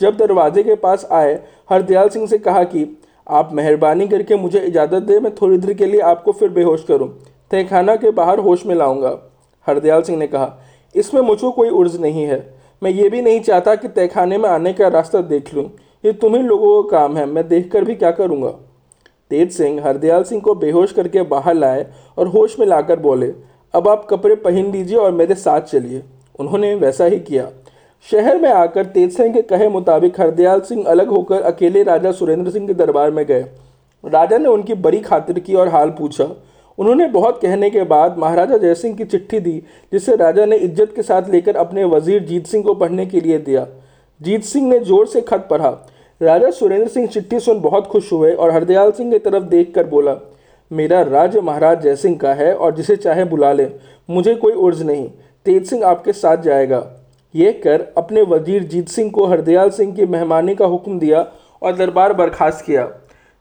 जब 0.00 0.16
दरवाजे 0.16 0.62
के 0.62 0.74
पास 0.74 1.08
आए, 1.12 1.42
हरदयाल 1.70 2.08
सिंह 2.08 2.26
से 2.26 2.38
कहा 2.38 2.62
कि, 2.64 3.00
आप 3.30 3.50
मेहरबानी 3.52 4.08
करके 4.08 4.36
मुझे 4.36 4.60
इजाज़त 4.60 5.02
दें, 5.02 5.20
मैं 5.20 5.34
थोड़ी 5.34 5.58
देर 5.58 5.74
के 5.74 5.86
लिए 5.86 6.00
आपको 6.00 6.32
फिर 6.32 6.48
बेहोश 6.48 6.84
करूँ। 6.84 7.08
तहखाना 7.50 7.96
के 7.96 8.10
बाहर 8.10 8.38
होश 8.38 8.66
में 8.66 8.74
लाऊँगा। 8.74 9.18
हरदयाल 9.66 10.02
सिंह 10.02 10.18
ने 10.18 10.26
कहा, 10.26 10.58
इसमें 10.94 11.20
मुझको 11.20 11.50
कोई 11.50 11.68
उर्ज 11.68 12.00
नहीं 12.00 12.22
है। 12.22 12.54
मैं 12.82 12.90
ये 12.90 13.08
भी 13.08 13.22
नहीं 13.22 13.40
चाहता 13.40 13.74
कि 13.74 13.88
तहखाने 13.88 14.38
में 14.38 14.48
आने 14.48 14.72
का 14.72 14.88
रास्ता 14.88 15.20
देख 15.20 15.54
लूँ। 15.54 15.64
ये 16.04 16.12
तुम्ही 16.12 16.42
लोगों 16.42 16.82
का 16.82 16.98
काम 16.98 17.16
है, 17.16 17.26
मैं 17.26 17.48
देख 17.48 17.70
कर 17.72 17.84
भी 17.84 17.94
क्या 17.94 18.10
करूँगा? 18.10 18.50
तेज 19.30 19.52
सिंह 19.52 19.84
हरदयाल 19.84 20.24
सिंह 20.24 20.40
को 20.40 20.54
बेहोश 20.54 20.92
करके 20.92 21.22
बाहर 21.22 21.54
लाए 21.54 21.86
और 22.18 22.26
होश 22.26 22.58
में 22.58 22.66
लाकर 22.66 22.98
बोले 22.98 23.49
अब 23.74 23.88
आप 23.88 24.06
कपड़े 24.10 24.34
पहन 24.36 24.70
लीजिए 24.72 24.96
और 24.96 25.12
मेरे 25.12 25.34
साथ 25.34 25.60
चलिए। 25.62 26.02
उन्होंने 26.38 26.74
वैसा 26.74 27.04
ही 27.04 27.18
किया। 27.20 27.48
शहर 28.06 28.38
में 28.40 28.48
आकर 28.50 28.84
तेज 28.86 29.16
सिंह 29.16 29.32
के 29.34 29.42
कहे 29.44 29.68
मुताबिक 29.68 30.20
हरदयाल 30.20 30.60
सिंह 30.60 30.84
अलग 30.86 31.08
होकर 31.08 31.42
अकेले 31.42 31.82
राजा 31.82 32.12
सुरेंद्र 32.12 32.50
सिंह 32.50 32.66
के 32.66 32.74
दरबार 32.74 33.10
में 33.10 33.24
गए। 33.26 33.44
राजा 34.04 34.38
ने 34.38 34.48
उनकी 34.48 34.74
बड़ी 34.76 35.00
खातिर 35.00 35.38
की 35.38 35.54
और 35.54 35.68
हाल 35.68 35.90
पूछा। 35.90 36.24
उन्होंने 36.78 37.06
बहुत 37.08 37.40
कहने 37.42 37.70
के 37.70 37.82
बाद 37.84 38.18
महाराजा 38.18 38.56
जयसिंह 38.56 38.96
की 38.96 39.04
चिट्ठी 39.04 39.40
दी, 39.40 39.62
जिसे 39.92 40.16
राजा 40.16 40.44
ने 40.44 40.56
इज़्ज़त 40.56 40.92
के 40.96 41.02
साथ 41.02 41.28
लेकर 41.30 41.56
अपने 41.56 41.84
वज़ीर 41.86 42.24
जीत 42.24 42.46
सिंह 42.46 42.64
को 42.64 42.74
पढ़ने 42.74 43.06
के 43.06 43.20
लिए 43.20 43.38
दिया। 43.40 43.66
जीत 44.20 44.44
सिंह 44.44 44.68
ने 44.68 44.78
ज़ोर 44.80 45.06
से 45.06 45.20
खत 45.20 45.46
पढ़ा। 45.50 45.70
राजा 46.20 46.50
सुरेंद्र 46.50 46.88
सिंह 46.88 47.06
चिट्ठी 47.06 47.40
सुन 47.40 47.60
बहुत 47.60 47.86
खुश 47.86 48.12
हुए 48.12 48.32
और 48.32 48.50
हरदयाल 48.50 48.90
सिंह 48.92 49.10
की 49.12 49.18
तरफ़ 49.20 49.44
देखकर 49.44 49.86
बोला 49.86 50.14
मेरा 50.70 51.00
राज्य 51.02 51.40
महाराज 51.40 51.82
जयसिंह 51.82 52.16
का 52.16 52.32
है 52.34 52.54
और 52.54 52.74
जिसे 52.74 52.96
चाहे 52.96 53.24
बुला 53.24 53.52
ले। 53.52 53.68
मुझे 54.08 54.34
कोई 54.34 54.52
उर्ज 54.52 54.82
नहीं। 54.82 55.08
तेज 55.46 55.68
सिंह 55.70 55.84
आपके 55.86 56.12
साथ 56.12 56.36
जाएगा। 56.36 56.84
यह 57.34 57.60
कर 57.64 57.86
अपने 57.98 58.22
वज़ीर 58.22 58.64
जीत 58.64 58.88
सिंह 58.88 59.10
को 59.10 59.26
हरदयाल 59.26 59.70
सिंह 59.70 59.94
की 59.94 60.06
मेहमानी 60.06 60.54
का 60.54 60.66
हुक्म 60.66 60.98
दिया 60.98 61.26
और 61.62 61.76
दरबार 61.76 62.12
बर्खास्त 62.12 62.64
किया। 62.64 62.88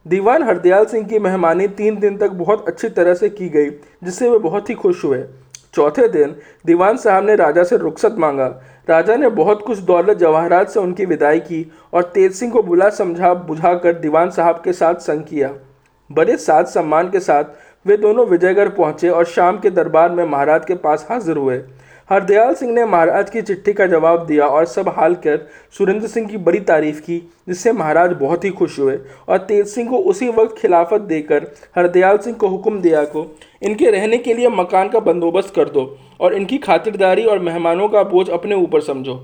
दीवान 0.06 0.44
हरदयाल 0.44 0.86
सिंह 0.86 1.06
की 1.08 1.20
मेहमानी 1.20 1.68
तीन 1.68 2.00
दिन 2.00 2.18
तक 2.18 2.32
बहुत 2.34 2.68
अच्छी 2.68 2.90
तरह 2.90 3.14
से 3.14 3.30
की 3.30 3.50
गई, 3.50 3.70
जिससे 4.04 4.30
वे 4.30 4.38
बहुत 4.40 4.70
ही 4.70 4.76
खुश 4.76 5.04
हुए। 5.06 5.24
चौथे 5.74 6.08
दिन 6.08 6.36
दीवान 6.66 6.98
साहब 6.98 7.26
ने 7.26 7.36
राजा 7.36 7.64
से 7.64 7.78
रुखसत 7.78 8.16
मांगा। 8.20 8.48
राजा 8.90 9.16
ने 9.16 9.30
बहुत 9.30 9.62
कुछ 9.62 9.80
दौलत 9.80 10.18
जवाहरात 10.18 10.70
से 10.70 10.80
उनकी 10.80 11.06
विदाई 11.06 11.40
की 11.40 11.66
और 11.94 12.12
तेज 12.14 12.32
सिंह 12.32 12.52
को 12.52 12.64
बुला 12.64 12.90
समझा 12.90 13.34
बुझा 13.34 13.74
कर 13.74 14.00
दीवान 14.00 14.30
साहब 14.30 14.62
के 14.64 14.74
साथ 14.74 14.96
संग 15.02 15.24
किया। 15.24 15.54
बड़े 16.10 16.38
साज 16.38 16.68
सम्मान 16.68 17.10
के 17.10 17.20
साथ 17.20 17.44
वे 17.86 17.98
दोनों 17.98 18.26
विजयगढ़ 18.28 18.70
पहुँचे 18.70 19.10
और 19.10 19.26
शाम 19.26 19.58
के 19.58 19.70
दरबार 19.70 20.12
में 20.12 20.24
महाराज 20.24 20.66
के 20.66 20.76
पास 20.76 21.06
हाजिर 21.10 21.38
हुए। 21.38 21.58
हरदयाल 22.10 22.54
सिंह 22.54 22.72
ने 22.74 22.86
महाराज 22.86 23.30
की 23.30 23.42
चिट्ठी 23.42 23.74
का 23.74 23.86
जवाब 23.88 24.26
दिया 24.26 24.46
और 24.46 24.66
सब 24.66 24.90
हाल 24.90 25.16
कर 25.16 25.48
सुरेंद्र 25.78 26.08
सिंह 26.08 26.28
की 26.28 26.38
बड़ी 26.38 26.60
तारीफ़ 26.60 27.02
की, 27.02 27.18
जिससे 27.48 27.72
महाराज 27.72 28.14
बहुत 28.14 28.46
ही 28.46 28.50
खुश 28.50 28.80
हुए 28.80 28.98
और 29.30 29.38
तेज 29.38 29.68
सिंह 29.68 29.90
को 29.90 29.98
उसी 30.04 30.30
वक्त 30.30 30.58
खिलाफत 30.58 31.02
देकर 31.02 31.46
हरदयाल 31.78 32.18
सिंह 32.18 32.36
को 32.36 32.48
हुक्म 32.48 32.82
दिया 32.82 33.04
को, 33.04 33.26
इनके 33.64 33.92
रहने 33.92 34.18
के 34.18 34.34
लिए 34.34 34.50
मकान 34.50 34.90
का 34.90 35.00
बंदोबस्त 35.00 35.54
कर 35.56 35.70
दो 35.70 35.98
और 36.20 36.34
इनकी 36.34 36.58
खातिरदारी 36.58 37.26
और 37.26 37.40
मेहमानों 37.40 37.90
का 37.90 38.04
बोझ 38.04 38.30
अपने 38.30 38.56
ऊपर 38.56 38.82
समझो 38.82 39.16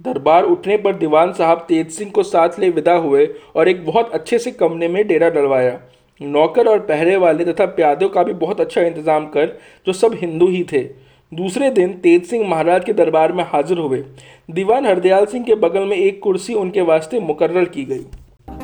दरबार 0.00 0.44
उठने 0.44 0.76
पर 0.76 0.94
दीवान 0.94 1.32
साहब 1.32 1.64
तेज 1.68 1.90
सिंह 1.90 2.10
को 2.10 2.22
साथ 2.22 2.58
ले 2.58 2.70
विदा 2.70 2.94
हुए 2.94 3.26
और 3.56 3.68
एक 3.68 3.86
बहुत 3.86 4.12
अच्छे 4.14 4.38
से 4.38 4.50
कमरे 4.50 4.88
में 4.88 5.06
डेरा 5.08 5.28
डलवाया। 5.30 5.78
नौकर 6.22 6.68
और 6.68 6.78
पहरे 6.80 7.16
वाले 7.16 7.44
तथा 7.44 7.66
प्यादों 7.66 8.08
का 8.08 8.22
भी 8.22 8.32
बहुत 8.34 8.60
अच्छा 8.60 8.80
इंतज़ाम 8.80 9.26
कर, 9.26 9.56
जो 9.86 9.92
सब 9.92 10.14
हिंदू 10.14 10.48
ही 10.48 10.62
थे। 10.72 10.82
दूसरे 11.32 11.70
दिन 11.70 11.92
तेज 11.92 12.24
सिंह 12.26 12.48
महाराज 12.48 12.84
के 12.84 12.92
दरबार 12.92 13.32
में 13.32 13.44
हाजिर 13.44 13.78
हुए। 13.78 14.02
दीवान 14.50 14.86
हरदयाल 14.86 15.26
सिंह 15.26 15.44
के 15.44 15.54
बगल 15.56 15.84
में 15.86 15.96
एक 15.96 16.20
कुर्सी 16.22 16.54
उनके 16.54 16.80
वास्ते 16.82 17.20
मुकर्र 17.20 17.64
की 17.66 17.84
गई। 17.84 18.04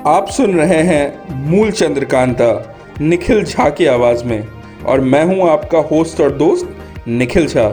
आप 0.07 0.29
सुन 0.29 0.55
रहे 0.55 0.83
हैं 0.83 1.47
मूल 1.47 1.71
चंद्रकांता, 1.71 2.77
निखिल 3.01 3.45
झा 3.45 3.69
की 3.71 3.87
आवाज़ 3.87 4.25
में। 4.25 4.43
और 4.87 5.01
मैं 5.01 5.25
हूँ 5.25 5.49
आपका 5.49 5.79
होस्ट 5.89 6.21
और 6.21 6.33
दोस्त 6.33 6.75
निखिल 7.09 7.47
झा। 7.47 7.67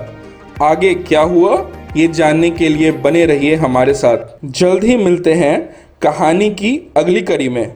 आगे 0.64 0.94
क्या 0.96 1.22
हुआ, 1.22 1.56
ये 1.98 2.08
जानने 2.08 2.50
के 2.50 2.70
लिए 2.70 2.92
बने 2.92 3.26
रहिए 3.26 3.56
हमारे 3.56 3.94
साथ। 3.94 4.46
जल्द 4.46 4.84
ही 4.84 4.96
मिलते 4.98 5.34
हैं 5.34 5.58
कहानी 6.02 6.50
की 6.52 6.72
अगली 6.98 7.22
कड़ी 7.22 7.50
में। 7.50 7.64